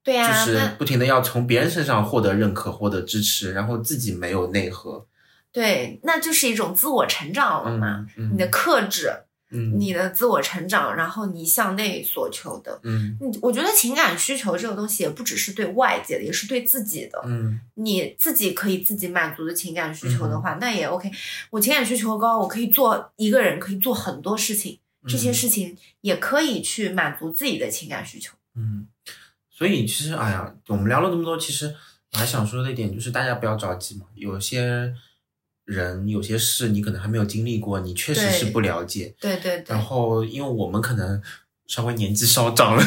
[0.09, 5.07] 对呀、就是不停的要从别人身上获得认可、获得支持，然后自己没有内核。
[5.53, 8.07] 对，那就是一种自我成长了嘛。
[8.17, 9.13] 嗯，你的克制，
[9.51, 12.81] 嗯你的自我成长，然后你向内所求的。
[12.85, 17.21] 嗯你我觉得情感需求这个东西也不只是对外界的，也是对自己的。
[17.27, 21.11] 嗯你自己可以自己满足的情感需求的话，那也 OK。
[21.51, 28.35] 我情感需求高，我可以做一个人可以做很多事情，这些事情也可以去满足自己的情感需求。
[28.57, 28.89] 嗯，
[29.59, 31.75] 所以其实，哎呀，我们聊了这么多，其实
[32.13, 34.07] 我还想说的一点就是，大家不要着急嘛。
[34.15, 34.95] 有些
[35.65, 39.13] 人、有些事，你可能还没有经历过，你确实是不了解。
[39.19, 41.21] 对对对然，后，因为我们可能
[41.67, 42.87] 稍微年纪稍长了， 因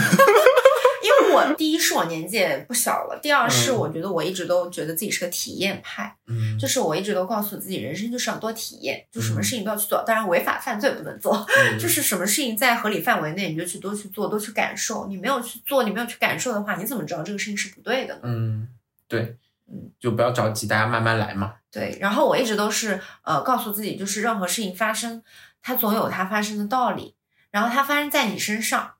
[1.32, 6.16] 为我第一是我年纪也不小了，第二是嗯我觉得我一直都觉得自己是个体验派。
[6.28, 10.04] 嗯，就是我一直都告诉自己，人生就是要多体验，就什么事情都要去做。
[10.06, 15.08] 当然，违法犯罪不能做，嗯 就是什么事情在合理范围内，你就去多去做，多去感受。
[15.08, 18.22] 你没有去做，你没有去感受的话，你怎么知道这个事情是不对的呢？
[18.24, 18.68] 嗯，
[19.08, 19.36] 对
[19.68, 21.56] 嗯，就不要着急，大家慢慢来嘛。
[21.72, 21.98] 对。
[22.00, 25.22] 然后我一直都是呃告诉自己，就是任何事情发生，
[25.62, 27.16] 它总有它发生的道理，
[27.52, 28.94] 然后它发生在你身上。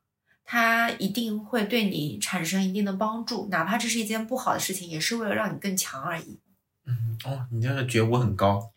[0.44, 6.40] 它一定会对你产生一定的帮助，哪怕这是一件不好的事情，也是为了让你更强而已。
[6.84, 8.70] 嗯，哦，你这个觉悟很高，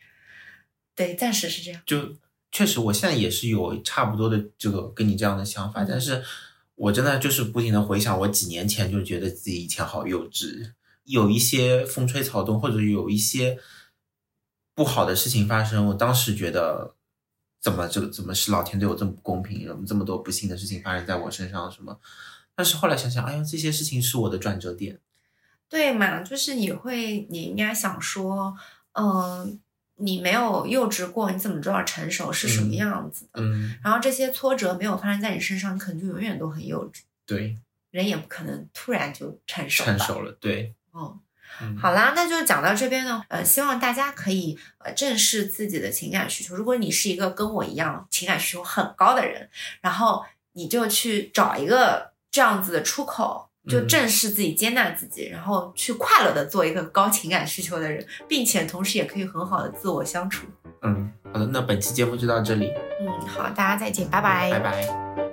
[0.95, 1.82] 对，暂时是这样。
[1.86, 2.16] 就
[2.51, 6.24] 确实，我现在也是有差不多的这个跟你这样的想法，嗯但是
[6.76, 10.72] 我真的就是不停的回想，我几年前就觉得自己以前好幼稚，
[11.03, 13.57] 有一些风吹草动，或者有一些
[14.74, 16.95] 不好的事情发生，我当时觉得。
[17.66, 19.68] 怎么这个怎么是老天对我这么不公平？
[19.68, 21.72] 怎么这么多不幸的事情发生在我身上？
[21.72, 21.99] 什么？
[22.53, 24.99] 但是后来想想，哎呀，这些事情是我的转折点。
[25.68, 28.55] 对嘛，就是你会，你应该想说，
[28.91, 29.59] 嗯、
[29.95, 33.41] 你没有幼稚过，你怎么知道成熟是什么样子的？
[33.41, 37.57] 嗯，然后这些挫折没有发生在你身上，你可能就永远都很幼稚，对，
[37.89, 39.84] 人也不可能突然就成熟。
[39.84, 41.20] 成熟了，对，嗯，
[41.62, 43.24] 嗯，好啦，那就讲到这边呢。
[43.30, 46.56] 呃，希望大家可以呃正视自己的情感需求。
[46.56, 49.49] 如果你是一个跟我一样情感需求很高的人，
[49.82, 60.45] 然后你就去找一个这样子的出口，就嗯正视自己、接纳自己，然后去快乐的做一个高情感需求的人，并且同时也可以很好的自我相处。
[60.82, 65.24] 嗯，好的，那本期节目就到这里，嗯，好，大家再见，拜拜拜拜。